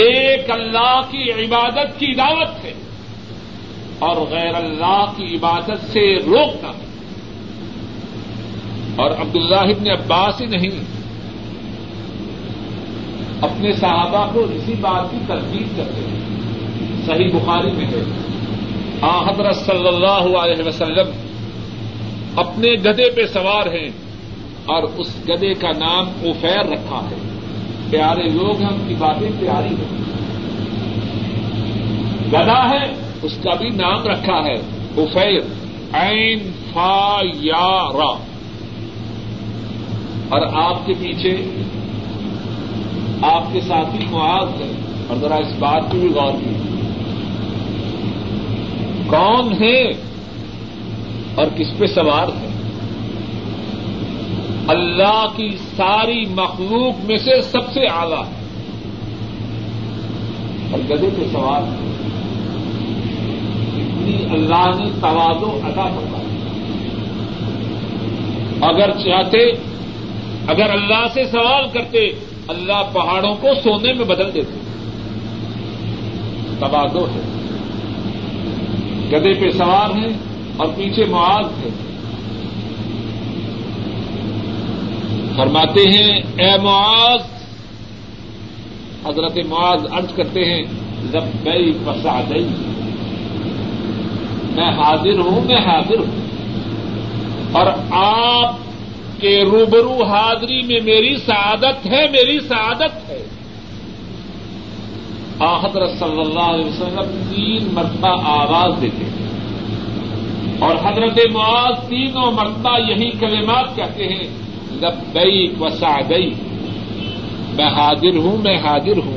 ایک 0.03 0.51
اللہ 0.51 1.01
کی 1.11 1.33
عبادت 1.33 1.99
کی 1.99 2.15
دعوت 2.15 2.65
ہے، 2.65 2.73
اور 3.99 4.17
غیر 4.17 4.55
اللہ 4.55 5.05
کی 5.17 5.35
عبادت 5.35 5.93
سے 5.93 6.17
روکنا 6.17 6.69
ہے۔ 6.69 6.89
اور 8.97 9.11
عبداللہ 9.11 9.57
ابن 9.57 9.91
عباس 9.91 10.41
ہی 10.41 10.47
نہیں 10.47 10.98
اپنے 13.41 13.73
صحابہ 13.73 14.31
کو 14.33 14.41
اسی 14.41 14.75
بات 14.81 15.11
کی 15.11 15.17
تردید 15.27 15.77
کرتے 15.77 16.01
ہیں۔ 16.01 16.19
صحیح 17.07 17.29
بخاری 17.33 17.71
میں 17.71 17.87
ہے۔ 17.87 18.05
آ 19.01 19.31
حضرت 19.31 19.57
صلی 19.57 19.89
اللہ 19.89 20.39
علیہ 20.39 20.69
وسلم 20.69 21.07
اپنے 22.37 22.73
گدے 22.73 23.11
پہ 23.11 23.27
سوار 23.27 23.67
ہیں 23.67 23.89
اور 24.67 24.83
اس 24.83 25.17
گدے 25.29 25.55
کا 25.55 25.71
نام 25.71 26.07
اوفیر 26.23 26.67
رکھا 26.67 27.01
ہے۔ 27.11 27.17
پیارے 27.91 28.29
لوگ 28.29 28.61
ہیں 28.61 28.69
ان 28.69 28.85
کی 28.89 28.95
باتیں 28.99 29.29
پیاری 29.41 29.69
ہیں۔ 29.69 29.99
گدا 32.29 32.71
ہے، 32.71 32.93
اس 33.23 33.39
کا 33.43 33.55
بھی 33.55 33.69
نام 33.69 34.07
رکھا 34.07 34.45
ہے۔ 34.45 34.55
اوفیر 34.95 35.41
این 35.95 36.39
فا 36.73 37.21
یا 37.23 37.89
را 37.93 38.17
اور 40.29 40.65
آپ 40.65 40.87
کے 40.87 40.93
پیچھے 41.01 41.37
آپ 43.23 43.53
کے 43.53 43.61
ساتھی 43.61 44.07
معاذ 44.11 44.61
ہے 44.61 44.73
اور 45.09 45.17
ذرا 45.17 45.35
اس 45.35 45.53
بات 45.59 45.83
کی 45.93 45.99
بھی 45.99 46.09
غور 46.09 46.33
کی 46.33 46.51
کون 49.07 49.63
ہے 49.63 49.83
اور 51.35 51.47
کس 51.57 51.79
پہ 51.79 51.87
سوار 51.87 52.29
ہے؟ 52.29 52.49
اللہ 54.69 55.27
کی 55.37 55.57
ساری 55.77 56.25
مخلوق 56.27 57.05
میں 57.05 57.17
سے 57.17 57.43
سب 57.43 57.73
سے 57.73 57.81
اعلی۔ 57.81 58.15
ہے 58.15 58.39
اور 60.71 60.79
گدے 60.79 61.09
پہ 61.17 61.23
سوار 61.33 61.63
ہے۔ 61.63 61.89
اتنی 63.77 64.25
اللہ 64.31 64.83
نے 64.83 64.91
توازو 65.01 65.61
ادا 65.65 65.83
کرتا 65.83 66.19
اگر 68.67 68.91
چاہتے، 68.91 69.51
اگر 70.47 70.71
اللہ 70.71 71.07
سے 71.15 71.25
سوال 71.25 71.65
کرتے 71.73 72.28
اللہ 72.49 72.83
پہاڑوں 72.93 73.35
کو 73.35 73.49
سونے 73.65 73.93
میں 73.93 74.05
بدل 74.05 74.35
دیتے 74.35 74.59
تبادو 76.61 77.07
ہے۔ 77.07 77.21
گدے 79.13 79.35
پہ 79.35 79.51
سوار 79.51 79.91
ہیں 79.91 80.13
اور 80.57 80.67
پیچھے 80.77 81.05
معاذ 81.05 81.45
ہے 81.65 81.69
فرماتے 85.37 85.81
ہیں، 85.81 86.23
اے 86.37 86.59
معاذ! 86.63 87.21
حضرت 89.07 89.39
معاذ 89.49 89.87
ارض 89.93 90.15
کرتے 90.15 90.45
ہیں 90.45 90.63
جب 91.13 91.21
گئی 91.45 91.73
پسا 91.85 92.21
گئی 92.31 92.47
میں 94.57 94.71
حاضر 94.71 95.19
ہوں، 95.19 95.41
میں 95.45 95.59
حاضر 95.59 95.99
ہوں۔ 95.99 96.29
اور 97.53 97.67
آپ 97.91 98.57
کہ 99.21 99.45
روبرو 99.53 100.05
حاضری 100.05 100.63
میں 100.63 100.81
میری 100.81 101.17
سعادت 101.17 101.87
ہے، 101.87 102.09
میری 102.11 102.41
سعادت 102.41 103.09
ہے۔ 103.09 103.25
حضرت 105.41 105.91
صلی 105.99 106.21
اللہ 106.21 106.41
علیہ 106.41 106.65
وسلم 106.65 107.31
تین 107.31 107.75
مرتبہ 107.75 108.09
آواز 108.23 108.83
دیتے 108.83 109.05
ہیں۔ 109.05 109.29
اور 110.59 110.77
حضرت 110.85 111.19
معاذ 111.33 111.89
تینوں 111.89 112.33
مرتبہ 112.33 112.79
یہی 112.79 113.11
کلمات 113.11 113.77
کہتے 113.77 114.07
ہیں 114.07 114.29
جب 114.81 115.15
گئی 115.15 115.55
وسا 115.61 116.01
گئی 116.01 116.35
میں 117.53 117.69
حاضر 117.69 118.17
ہوں، 118.17 118.37
میں 118.37 118.57
حاضر 118.57 118.97
ہوں۔ 118.97 119.17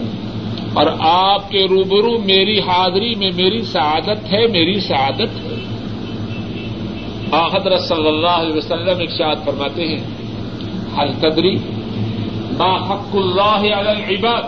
اور 0.74 0.86
آپ 1.00 1.50
کے 1.50 1.66
روبرو 1.66 2.18
میری 2.18 2.60
حاضری 2.60 3.16
میں 3.16 3.32
میری 3.36 3.62
سعادت 3.62 4.34
ہے، 4.34 4.48
میری 4.48 4.80
سعادت 4.80 5.22
ہے۔ 5.22 5.71
حضرت 7.34 7.82
صلی 7.82 8.08
اللہ 8.08 8.28
علیہ 8.28 8.56
وسلم 8.56 9.00
ارشاد 9.00 9.36
فرماتے 9.46 9.88
ہیں 9.88 10.00
حل 10.98 11.12
تدری 11.20 11.56
ما 12.58 12.74
حق 12.90 13.16
اللہ 13.16 13.64
علی 13.76 13.90
العباد 13.90 14.44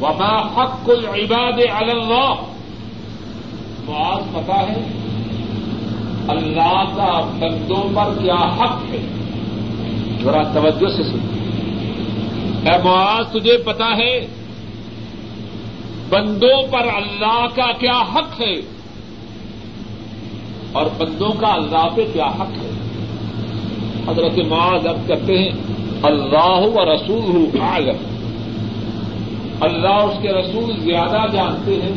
وما 0.00 0.34
حق 0.56 0.90
العباد 0.90 1.60
علی 1.70 1.90
اللہ؟ 1.90 2.34
معاذ 3.86 4.22
پتا 4.34 4.60
ہے، 4.68 4.82
اللہ 6.28 6.82
کا 6.96 7.20
بندوں 7.38 7.82
پر 7.94 8.12
کیا 8.22 8.34
حق 8.34 8.84
ہے؟ 8.90 9.00
ذرا 10.24 10.42
توجہ 10.54 10.88
سے 10.96 11.02
سن 11.02 11.20
اے 12.68 12.76
معاذ، 12.84 13.26
تجھے 13.32 13.56
پتا 13.56 13.88
ہے، 13.96 14.26
بندوں 16.08 16.62
پر 16.70 16.88
اللہ 16.96 17.46
کا 17.54 17.72
کیا 17.72 18.00
حق 18.14 18.40
ہے؟ 18.40 18.54
اور 20.76 20.86
بندوں 20.98 21.32
کا 21.32 21.48
اللہ 21.48 21.88
پہ 21.94 22.04
کیا 22.12 22.26
حق 22.26 22.56
ہے؟ 22.62 22.70
حضرت 24.08 24.38
معاذ 24.48 24.86
اب 24.86 24.96
کرتے 25.08 25.38
ہیں، 25.38 25.50
اللہ 26.02 26.60
و 26.74 26.94
رسول 26.94 27.60
عالم 27.60 27.96
اللہ 29.60 29.88
اس 29.88 30.18
کے 30.22 30.28
رسول 30.28 30.72
زیادہ 30.80 31.26
جانتے 31.32 31.74
ہیں 31.74 31.92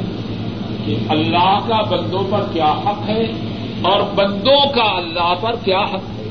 کہ 0.86 0.96
اللہ 1.10 1.58
کا 1.68 1.82
بندوں 1.82 2.24
پر 2.30 2.42
کیا 2.54 2.72
حق 2.86 3.10
ہے 3.10 3.24
اور 3.82 4.02
بندوں 4.16 4.62
کا 4.76 4.98
اللہ 4.98 5.34
پر 5.42 5.56
کیا 5.64 5.80
حق 5.80 6.08
ہے۔ 6.18 6.28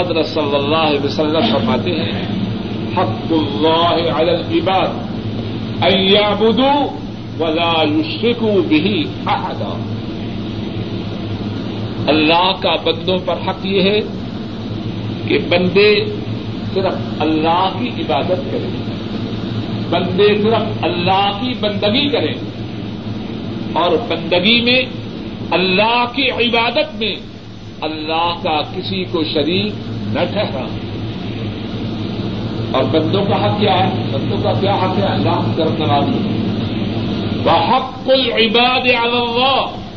حضرت 0.00 0.26
صلی 0.26 0.54
اللہ 0.54 0.76
علیہ 0.76 1.04
وسلم 1.04 1.40
فرماتے 1.52 1.90
ہیں، 1.90 2.26
حق 2.96 3.32
اللہ 3.32 4.10
علی 4.12 4.30
العباد، 4.30 4.88
ان 5.84 5.98
يعبدوا 5.98 6.86
ولا 7.40 7.72
يشركوا 7.82 8.60
به 8.68 9.02
احدا۔ 9.26 9.97
اللہ 12.08 12.52
کا 12.60 12.76
بندوں 12.84 13.18
پر 13.24 13.34
حق 13.48 13.66
یہ 13.66 13.82
ہے 13.82 14.00
کہ 15.28 15.38
بندے 15.48 16.04
صرف 16.74 16.94
اللہ 17.20 17.68
کی 17.78 17.88
عبادت 17.88 18.52
کریں، 18.52 18.70
بندے 19.90 20.42
صرف 20.42 20.84
اللہ 20.84 21.30
کی 21.40 21.52
بندگی 21.60 22.08
کریں 22.08 22.34
اور 23.72 23.90
بندگی 24.08 24.60
میں 24.60 24.82
اللہ 25.50 26.04
کی 26.14 26.30
عبادت 26.30 26.94
میں 26.98 27.16
اللہ 27.80 28.34
کا 28.42 28.60
کسی 28.60 29.04
کو 29.04 29.24
شریک 29.24 29.72
نہ 29.88 30.24
ٹھہرا 30.32 30.66
اور 32.72 32.84
بندوں 32.84 33.24
کا 33.24 33.44
حق 33.44 33.60
کیا 33.60 33.78
ہے؟ 33.78 34.04
بندوں 34.12 34.36
کا 34.42 34.52
کیا 34.52 34.74
حق 34.74 34.98
ہے؟ 34.98 35.04
اللہ 35.04 35.30
کی 35.30 35.50
طرف 35.56 35.78
نوازی۔ 35.78 36.38
وہ 37.44 37.76
حق 37.76 38.10
العباد 38.10 38.80
علی 38.80 38.96
اللہ 38.96 39.87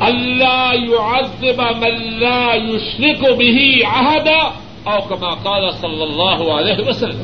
اللہ 0.00 0.72
يعذب 0.90 1.60
من 1.60 2.18
لا 2.18 2.54
يشرك 2.54 3.36
به 3.38 3.80
عهدا 3.84 4.40
او 4.84 5.00
كما 5.08 5.34
قال 5.42 5.70
صلی 5.70 6.02
اللہ 6.02 6.52
علیہ 6.52 6.88
وسلم۔ 6.88 7.22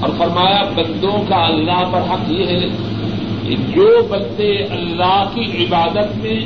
اور 0.00 0.10
فرمایا، 0.18 0.62
بندوں 0.74 1.24
کا 1.28 1.46
اللہ 1.46 1.84
پر 1.92 2.00
حق 2.00 2.32
یہ 2.32 2.46
ہے 2.46 2.68
کہ 3.48 3.56
جو 3.74 4.02
بندے 4.02 4.52
اللہ 4.52 5.24
کی 5.34 5.64
عبادت 5.64 6.16
میں 6.16 6.40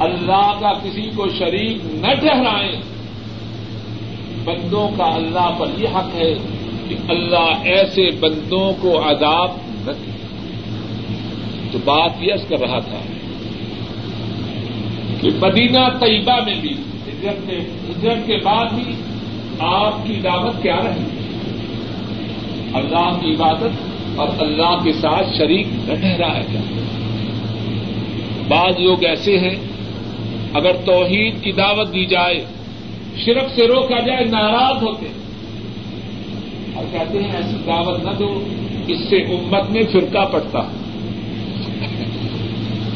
اللہ 0.00 0.52
کا 0.60 0.72
کسی 0.72 1.10
کو 1.16 1.26
شریک 1.38 1.78
نہ 1.84 2.14
ٹھہرائیں، 2.14 2.72
بندوں 4.44 4.88
کا 4.96 5.04
اللہ 5.04 5.50
پر 5.58 5.66
یہ 5.78 5.88
حق 5.88 6.14
ہے 6.14 6.34
کہ 6.88 6.94
اللہ 7.08 7.52
ایسے 7.64 8.10
بندوں 8.20 8.72
کو 8.80 9.10
عذاب 9.10 9.50
نہ 9.86 9.90
دے۔ 9.90 10.10
تو 11.72 11.78
بات 11.84 12.10
یہ 12.20 12.34
کر 12.48 12.58
رہا 12.58 12.78
تھا 12.78 13.11
کہ 15.22 15.30
مدینہ 15.40 15.78
طیبہ 16.00 16.44
میں 16.44 16.54
بھی 16.60 16.72
ہجرت 17.22 18.26
کے 18.26 18.36
بعد 18.44 18.64
بھی 18.64 18.92
آپ 19.58 20.06
کی 20.06 20.14
دعوت 20.14 20.62
کیا 20.62 20.76
رہی؟ 20.76 21.04
اللہ 22.74 23.18
کی 23.20 23.34
عبادت 23.34 23.92
اور 24.16 24.28
اللہ 24.38 24.84
کے 24.84 24.92
ساتھ 24.92 25.26
شریک 25.38 25.66
نہ 25.72 25.94
ٹھہرا 25.94 26.34
ہے 26.34 26.44
بعض 28.48 28.80
لوگ 28.80 29.04
ایسے 29.04 29.38
ہیں، 29.38 29.56
اگر 30.54 30.72
توحید 30.84 31.42
کی 31.42 31.52
دعوت 31.52 31.88
دی 31.88 32.06
جائے، 32.06 32.44
شرک 33.24 33.48
سے 33.54 33.68
روکا 33.68 33.98
جائے، 33.98 34.24
ناراض 34.24 34.82
ہوتے۔ 34.82 35.06
ہیں 35.08 35.14
اور 36.74 36.84
کہتے 36.92 37.22
ہیں، 37.22 37.30
ایسی 37.36 37.56
دعوت 37.66 38.04
نہ 38.04 38.10
دو، 38.18 38.44
اس 38.86 38.98
سے 39.10 39.16
امت 39.16 39.70
میں 39.70 39.82
فرقہ 39.92 40.32
پڑتا۔ 40.32 40.58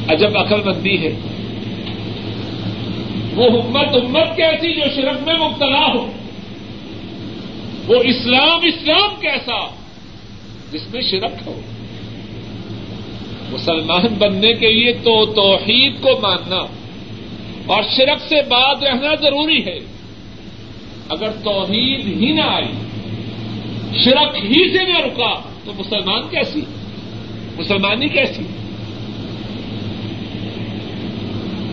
عجب 0.09 0.39
عقل 0.39 0.63
مندی 0.65 1.07
ہے۔ 1.07 1.13
وہ 3.37 3.63
امت 3.63 4.05
امت 4.05 4.37
کیسی 4.37 4.75
جو 4.75 4.83
شرک 4.97 5.29
میں 5.29 5.35
مبتلا 5.35 5.87
ہو؟ 5.95 6.13
وہ 7.87 8.03
اسلام 8.05 8.61
اسلام 8.63 9.21
کیسا؟ 9.21 9.67
جس 10.73 10.95
میں 10.95 11.03
شرک 11.03 11.33
ہو۔ 11.47 11.61
مسلمان 13.53 14.15
بننے 14.19 14.53
کے 14.53 14.73
لیے 14.73 14.93
تو 14.93 15.27
توحید 15.27 15.93
کو 16.01 16.09
ماننا 16.23 16.67
اور 17.67 17.83
شرک 17.97 18.29
سے 18.29 18.43
بات 18.43 18.83
رہنا 18.83 19.15
ضروری 19.15 19.65
ہے۔ 19.65 19.79
اگر 21.09 21.31
توحید 21.31 22.07
ہی 22.07 22.33
نہ 22.33 22.41
آئی، 22.41 22.73
شرک 24.05 24.37
ہی 24.37 24.79
سے 24.79 24.85
نہ 24.85 24.99
رکا، 24.99 25.41
تو 25.65 25.73
مسلمان 25.79 26.23
کیسی؟ 26.31 26.61
مسلمانی 27.59 28.09
کیسی؟ 28.09 28.43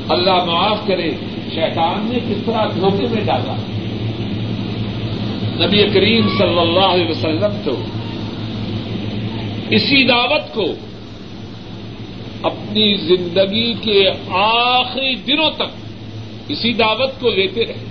اللہ 0.10 0.46
معاف 0.46 0.88
کرے۔ 0.88 1.12
شیطان 1.56 2.10
نے 2.12 2.20
کس 2.20 2.46
طرح 2.46 2.66
دھوکے 2.76 3.08
میں 3.12 3.22
ڈالا؟ 3.26 3.56
نبی 5.66 5.78
کریم 5.94 6.28
صلی 6.38 6.60
اللہ 6.60 6.86
علیہ 6.86 7.10
وسلم 7.10 7.62
تو 7.64 7.84
اسی 9.70 10.08
دعوت 10.08 10.54
کو 10.54 10.66
اپنی 12.44 12.94
زندگی 12.96 13.74
کے 13.74 14.10
آخری 14.30 15.16
دنوں 15.16 15.52
تک 15.52 15.72
اسی 16.48 16.74
دعوت 16.74 17.20
کو 17.20 17.30
لیتے 17.30 17.66
رہے 17.66 17.84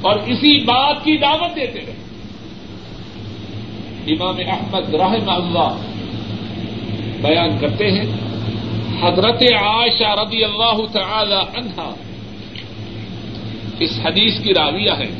اور 0.00 0.16
اسی 0.26 0.64
بات 0.64 1.04
کی 1.04 1.16
دعوت 1.16 1.56
دیتے 1.56 1.80
رہے۔ 1.86 1.94
امام 4.12 4.34
احمد 4.38 4.94
رحم 4.94 5.30
اللہ 5.30 5.76
بیان 7.22 7.58
کرتے 7.60 7.90
ہیں، 7.90 8.06
حضرت 9.00 9.42
عائشہ 9.62 10.20
رضی 10.20 10.44
اللہ 10.44 10.86
تعالی 10.92 11.58
عنہا 11.58 11.94
اس 13.80 14.00
حدیث 14.04 14.44
کی 14.44 14.54
راویہ 14.54 14.90
ہے۔ 14.90 15.10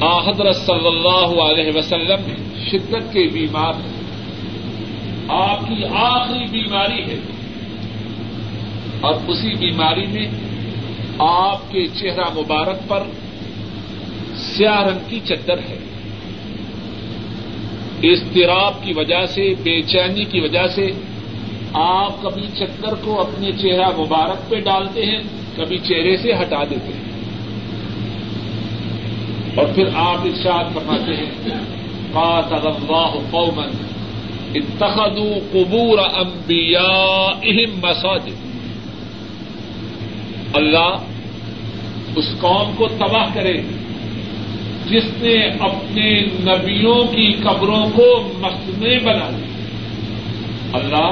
آ 0.00 0.30
حضرت 0.30 0.56
صلی 0.56 0.86
اللہ 0.86 1.42
علیہ 1.42 1.72
وسلم 1.74 2.32
شدت 2.70 3.12
کے 3.12 3.28
بیمار 3.32 3.72
ہیں۔ 3.74 3.98
آپ 5.28 5.60
کی 5.60 5.84
آخری 5.84 6.46
بیماری 6.50 7.02
ہے۔ 7.02 7.18
اور 9.00 9.14
اسی 9.28 9.54
بیماری 9.54 10.06
میں 10.06 10.26
آپ 11.18 11.72
کے 11.72 11.86
چہرہ 11.86 12.38
مبارک 12.38 12.88
پر 12.88 13.02
سیاہ 14.36 14.82
رنگ 14.82 14.98
کی 15.08 15.20
چدر 15.24 15.58
ہے۔ 15.58 15.78
اضطراب 18.02 18.84
کی 18.84 18.92
وجہ 18.92 19.26
سے، 19.26 19.54
بے 19.62 19.82
چینی 19.82 20.24
کی 20.24 20.40
وجہ 20.40 20.66
سے 20.66 20.90
آپ 21.72 22.22
کبھی 22.22 22.46
چکر 22.54 22.94
کو 22.94 23.20
اپنے 23.20 23.52
چہرہ 23.52 23.88
مبارک 23.98 24.50
پہ 24.50 24.60
ڈالتے 24.60 25.06
ہیں۔ 25.06 25.37
کبھی 25.58 25.78
چہرے 25.78 26.16
سے 26.16 26.32
ہٹا 26.32 26.64
دیتے 26.64 26.92
ہیں۔ 26.96 27.08
اور 29.54 29.66
پھر 29.74 29.84
آپ 29.94 30.18
ارشاد 30.24 30.64
فرماتے 30.74 31.16
ہیں، 31.16 31.30
قاتل 32.12 32.66
اللہ 32.66 33.14
قومن 33.30 33.68
اتخذوا 34.54 35.38
قبور 35.52 35.98
انبیائہم 35.98 37.78
مساجد۔ 37.82 38.48
اللہ 40.56 40.96
اس 42.16 42.24
قوم 42.40 42.72
کو 42.76 42.88
تباہ 42.88 43.26
کرے، 43.34 43.62
جس 44.90 45.04
نے 45.18 45.44
اپنے 45.44 46.20
نبیوں 46.22 47.04
کی 47.04 47.32
قبروں 47.32 47.86
کو 47.94 48.32
مسجدیں 48.38 48.98
بنا 48.98 49.30
لی۔ 49.30 49.44
اللہ 50.72 51.10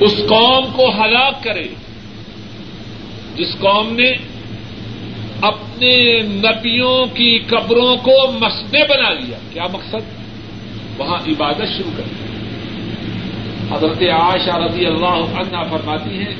اس 0.00 0.14
قوم 0.28 0.64
کو 0.76 0.88
ہلاک 0.88 1.42
کرے۔ 1.42 1.68
جس 3.36 3.58
قوم 3.58 3.92
نے 3.92 4.10
اپنے 5.42 6.20
نبیوں 6.22 7.06
کی 7.14 7.38
قبروں 7.38 7.96
کو 7.96 8.32
مسجدیں 8.32 8.82
بنا 8.88 9.10
لیا، 9.10 9.38
کیا 9.52 9.62
مقصد؟ 9.72 10.24
وہاں 10.98 11.18
عبادت 11.28 11.68
شروع 11.78 11.90
کر 11.96 12.02
حضرت 13.76 14.02
عائشہ 14.02 14.56
رضی 14.56 14.86
اللہ 14.86 15.38
عنہ 15.38 15.56
فرماتی 15.70 16.18
ہیں، 16.18 16.34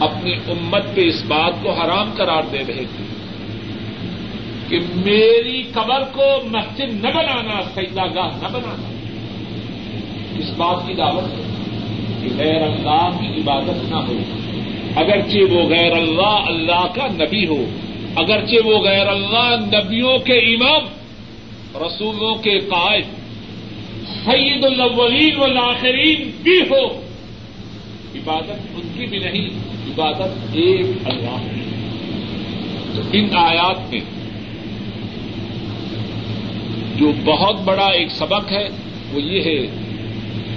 اپنی 0.00 0.32
امت 0.32 0.94
پہ 0.94 1.00
اس 1.08 1.24
بات 1.24 1.52
کو 1.62 1.70
حرام 1.70 2.10
قرار 2.16 2.42
دے 2.52 2.58
رہے 2.58 2.84
تھے 2.96 3.04
کہ 4.68 4.78
میری 4.96 5.62
قبر 5.62 6.00
کو 6.12 6.24
مسجد 6.44 7.04
نہ 7.04 7.08
بنانا 7.08 7.60
سیدا 7.74 8.06
گاہ 8.06 8.36
نہ 8.42 8.48
بنانا۔ 8.52 8.90
اس 10.38 10.50
بات 10.56 10.86
کی 10.86 10.94
دعوت 10.94 11.24
ہے 11.24 11.42
کہ 12.22 12.28
غیر 12.38 12.62
اللہ 12.62 13.08
کی 13.20 13.40
عبادت 13.40 13.90
نہ 13.90 13.96
ہو۔ 13.96 14.18
اگرچہ 14.96 15.52
وہ 15.52 15.62
غیر 15.62 15.92
اللہ 15.92 16.46
اللہ 16.46 16.86
کا 16.94 17.06
نبی 17.06 17.46
ہو، 17.46 17.64
اگرچہ 18.16 18.66
وہ 18.66 18.78
غیر 18.78 19.06
اللہ 19.06 19.54
نبیوں 19.74 20.18
کے 20.18 20.38
امام، 20.38 20.84
رسولوں 21.86 22.34
کے 22.34 22.58
قائد، 22.58 23.04
سید 24.24 24.64
الاولین 24.64 25.36
والآخرین 25.36 26.30
بھی 26.42 26.60
ہو۔ 26.60 26.86
عبادت 28.14 28.50
ان 28.50 28.88
کی 28.94 29.06
بھی 29.06 29.18
نہیں، 29.18 29.48
عبادت 29.88 30.56
ایک 30.56 30.86
اللہ 31.04 31.36
کی 31.54 31.60
تو 32.94 33.02
ان 33.12 33.28
آیات 33.36 33.90
میں 33.90 34.00
جو 36.96 37.12
بہت 37.24 37.60
بڑا 37.60 37.86
ایک 37.86 38.10
سبق 38.10 38.52
ہے، 38.52 38.68
وہ 39.12 39.22
یہ 39.22 39.40
ہے، 39.40 39.66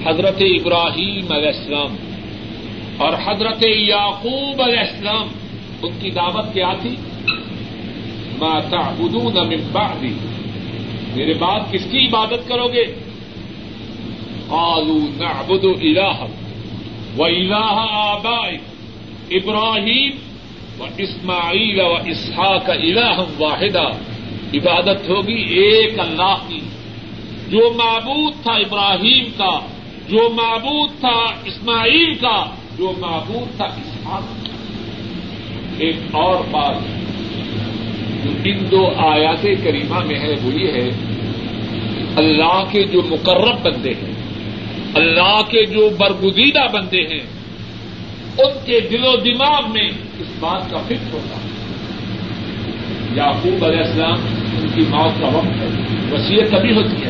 حضرت 0.06 0.42
ابراہیم 0.42 1.32
علیہ 1.32 1.48
السلام 1.48 1.96
اور 2.98 3.14
حضرت 3.26 3.66
یعقوب 3.66 4.62
علیہ 4.62 4.80
السلام، 4.80 5.28
ان 5.82 5.92
کی 6.02 6.12
دعوت 6.12 6.54
کیا 6.54 6.74
تھی؟ 6.82 6.96
ماتا 8.40 8.78
ادون 8.78 9.48
من 9.48 9.68
بعدی 9.72 10.14
میرے 11.16 11.34
بعد 11.34 11.60
کس 11.72 11.82
کی 11.92 12.08
عبادت 12.08 12.48
کرو 12.48 12.68
گے؟ 12.68 12.84
قالوا 14.48 15.00
نعبد 15.18 15.66
الہ 15.82 16.26
و 17.18 17.24
الہ 17.24 17.86
آبائی 17.92 18.58
ابراہیم 19.38 20.12
و 20.82 20.86
اسماعیل 20.98 21.80
و 21.80 21.96
اسحاق 22.06 22.70
الہ 22.70 23.22
واحدہ 23.38 23.90
عبادت 24.54 25.10
ہوگی 25.10 25.42
ایک 25.42 26.00
اللہ 26.00 26.36
کی۔ 26.48 26.60
جو 27.50 27.74
معبود 27.78 28.34
تھا 28.44 28.54
ابراہیم 28.54 29.26
کا، 29.38 29.60
جو 30.10 30.30
معبود 30.30 30.90
تھا 31.00 31.32
اسماعیل 31.46 32.16
کا 32.16 32.46
جو 32.78 32.94
معبود 33.00 33.56
تھا 33.56 33.66
اسحاق۔ 33.66 34.24
ایک 35.78 35.96
اور 36.12 36.36
بات 36.52 36.76
جو 38.24 38.32
ان 38.44 38.72
دو 38.72 38.88
آیات 38.88 39.44
کریمہ 39.64 40.00
میں 40.06 40.20
ہے، 40.20 40.34
وہ 40.44 40.54
یہ 40.54 40.72
ہے، 40.72 40.90
اللہ 42.16 42.64
کے 42.72 42.84
جو 42.84 43.02
مقرب 43.10 43.62
بندے 43.64 43.90
ہیں، 43.90 44.14
اللہ 44.96 45.42
کے 45.50 45.66
جو 45.66 45.90
برگزیدہ 45.98 46.68
بندے 46.74 47.02
ہیں، 47.02 47.20
ان 48.38 48.52
کے 48.66 48.80
دل 48.80 49.06
و 49.06 49.16
دماغ 49.16 49.72
میں 49.74 49.90
اس 50.20 50.28
بات 50.40 50.72
کا 50.72 50.78
فکر 50.78 51.14
ہوتا 51.14 51.36
ہے۔ 51.36 51.54
یعقوب 53.16 53.66
علیہ 53.66 53.80
السلام 53.80 54.20
ان 54.62 54.68
کی 54.76 54.82
موت 54.90 55.22
کا 55.22 55.28
وقت 55.28 55.62
ہے 55.62 55.68
وسیعت 56.12 56.50
تبھی 56.52 56.76
ہوتی 56.76 57.04
ہے۔ 57.04 57.10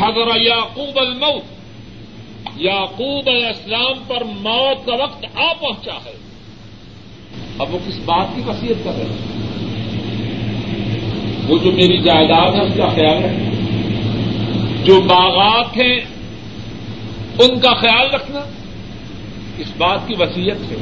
حضر 0.00 0.40
یعقوب 0.40 0.98
الموت 0.98 1.57
یعقوب 2.58 3.28
علیہ 3.28 3.46
السلام 3.46 3.92
پر 4.06 4.24
موت 4.24 4.86
کا 4.86 4.94
وقت 4.94 5.24
آ 5.34 5.52
پہنچا 5.52 5.94
ہے۔ 5.94 6.12
اب 7.58 7.74
وہ 7.74 7.78
کس 7.86 7.98
بات 8.04 8.26
کی 8.34 8.42
وصیت 8.46 8.84
کر 8.84 8.90
رہے 8.94 9.04
ہیں؟ 9.04 9.48
وہ 11.48 11.58
جو 11.58 11.72
میری 11.72 11.98
جائیداد 11.98 12.54
ہے، 12.54 12.60
اس 12.60 12.72
کا 12.76 12.88
خیال 12.88 13.24
رکھنا۔ 13.24 13.48
جو 14.84 15.00
باغات 15.00 15.76
ہیں، 15.76 16.00
ان 17.38 17.60
کا 17.60 17.80
خیال 17.80 18.14
رکھنا۔ 18.14 18.40
اس 19.58 19.72
بات 19.78 20.08
کی 20.08 20.14
وسیعت 20.18 20.72
ہے۔ 20.72 20.76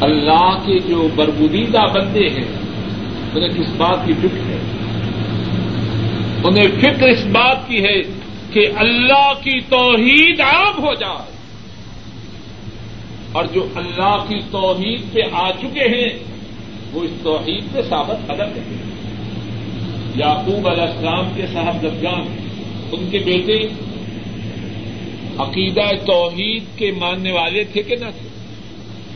اللہ 0.00 0.58
کے 0.66 0.78
جو 0.78 1.08
بربودیدہ 1.14 1.80
بندے 1.94 2.28
ہیں، 2.28 2.52
انہیں 3.34 3.48
کس 3.48 3.74
بات 3.76 4.06
کی 4.06 4.12
فکر 4.12 4.50
ہے؟ 4.50 4.58
انہیں 6.44 6.80
فکر 6.80 7.08
اس 7.08 7.24
بات 7.26 7.68
کی 7.68 7.84
ہے 7.84 8.23
کہ 8.54 8.68
اللہ 8.76 9.32
کی 9.42 9.60
توحید 9.60 10.40
عام 10.40 10.84
ہو 10.84 10.94
جائے۔ 10.94 11.32
اور 13.32 13.44
جو 13.44 13.66
اللہ 13.74 14.24
کی 14.28 14.40
توحید 14.50 15.00
پہ 15.12 15.20
آ 15.32 15.50
چکے 15.50 15.88
ہیں، 15.88 16.18
وہ 16.92 17.04
اس 17.04 17.10
توحید 17.22 17.64
پہ 17.72 17.82
ثابت 17.88 18.26
قدم 18.26 18.34
رہے 18.34 18.60
ہیں۔ 18.60 18.94
یعقوب 20.16 20.68
علیہ 20.68 20.82
السلام 20.82 21.24
کے 21.36 21.42
صاحب 21.52 21.82
دفگان 21.82 22.36
ان 22.92 23.08
کے 23.10 23.18
بیٹے، 23.18 23.66
عقیدہ 25.38 26.06
توحید 26.06 26.78
کے 26.78 26.92
ماننے 26.92 27.32
والے 27.32 27.64
تھے 27.64 27.82
کہ 27.82 27.96
نہ 27.96 28.10
تھے؟ 28.18 28.28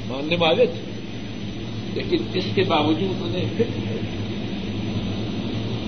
ماننے 0.07 0.37
والے 0.39 0.67
تھے۔ 0.67 0.93
لیکن 1.95 2.17
اس 2.35 2.45
کے 2.55 2.63
باوجود 2.63 3.23
انہیں 3.23 3.45
فکر 3.57 3.93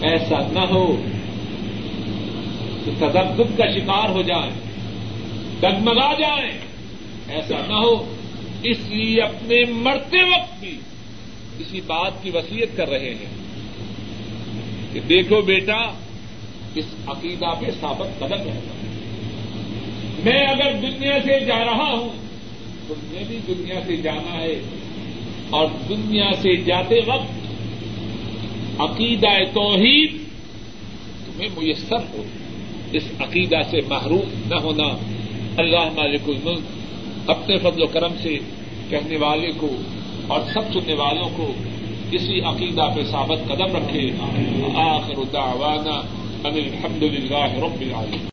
ایسا 0.04 0.38
نہ 0.52 0.66
ہو 0.70 1.02
کہ 2.84 2.90
تدبد 2.98 3.58
کا 3.58 3.70
شکار 3.70 4.08
ہو 4.08 4.22
جائیں 4.22 4.50
ڈگمگا 5.60 6.14
جائیں 6.14 6.58
ایسا 7.28 7.56
نہ 7.68 7.72
ہو۔ 7.72 8.14
اس 8.62 8.76
لیے 8.88 9.22
اپنے 9.22 9.64
مرتے 9.64 10.22
وقت 10.22 10.60
بھی 10.60 10.78
کسی 11.58 11.80
بات 11.86 12.12
کی 12.22 12.30
وسیعت 12.30 12.76
کر 12.76 12.88
رہے 12.88 13.14
ہیں 13.14 13.34
کہ 14.92 15.00
دیکھو 15.00 15.40
بیٹا، 15.40 15.92
اس 16.74 16.84
عقیدہ 17.06 17.46
پہ 17.60 17.66
ثابت 17.80 18.18
قدم 18.18 18.34
رہتا 18.34 18.86
میں 20.24 20.46
اگر 20.46 20.72
دنیا 20.72 21.18
سے 21.24 21.44
جا 21.44 21.64
رہا 21.64 21.92
ہوں، 21.92 22.08
تو 22.88 22.94
میں 23.12 23.24
بھی 23.26 23.38
دنیا 23.48 23.80
سے 23.86 23.96
جانا 23.96 24.42
ہے۔ 24.42 24.60
اور 25.50 25.66
دنیا 25.88 26.30
سے 26.42 26.56
جاتے 26.56 27.00
وقت 27.06 27.32
عقیدہ 28.80 29.28
توحید 29.54 30.16
تمہیں 31.26 31.48
میسر 31.58 31.96
ہو۔ 31.96 32.22
اس 32.92 33.02
عقیدہ 33.20 33.56
سے 33.70 33.80
محروم 33.88 34.54
نہ 34.54 34.54
ہونا، 34.54 34.96
اللہ 35.56 35.88
مالک 35.96 36.20
الملک 36.26 36.60
اپنے 37.30 37.58
فضل 37.58 37.82
و 37.82 37.86
کرم 37.86 38.12
سے 38.22 38.38
کہنے 38.88 39.16
والے 39.16 39.50
کو 39.56 39.68
اور 40.26 40.40
سب 40.54 40.72
سننے 40.72 40.94
والوں 40.94 41.28
کو 41.36 41.52
اسی 42.10 42.40
عقیدہ 42.40 42.88
پہ 42.96 43.02
ثابت 43.02 43.48
قدم 43.48 43.76
رکھے۔ 43.76 44.10
آخر 44.74 45.14
دعوانا 45.32 46.00
ان 46.44 46.54
الحمد 46.54 47.02
للہ 47.02 47.64
رب 47.64 47.80
العالمین۔ 47.80 48.26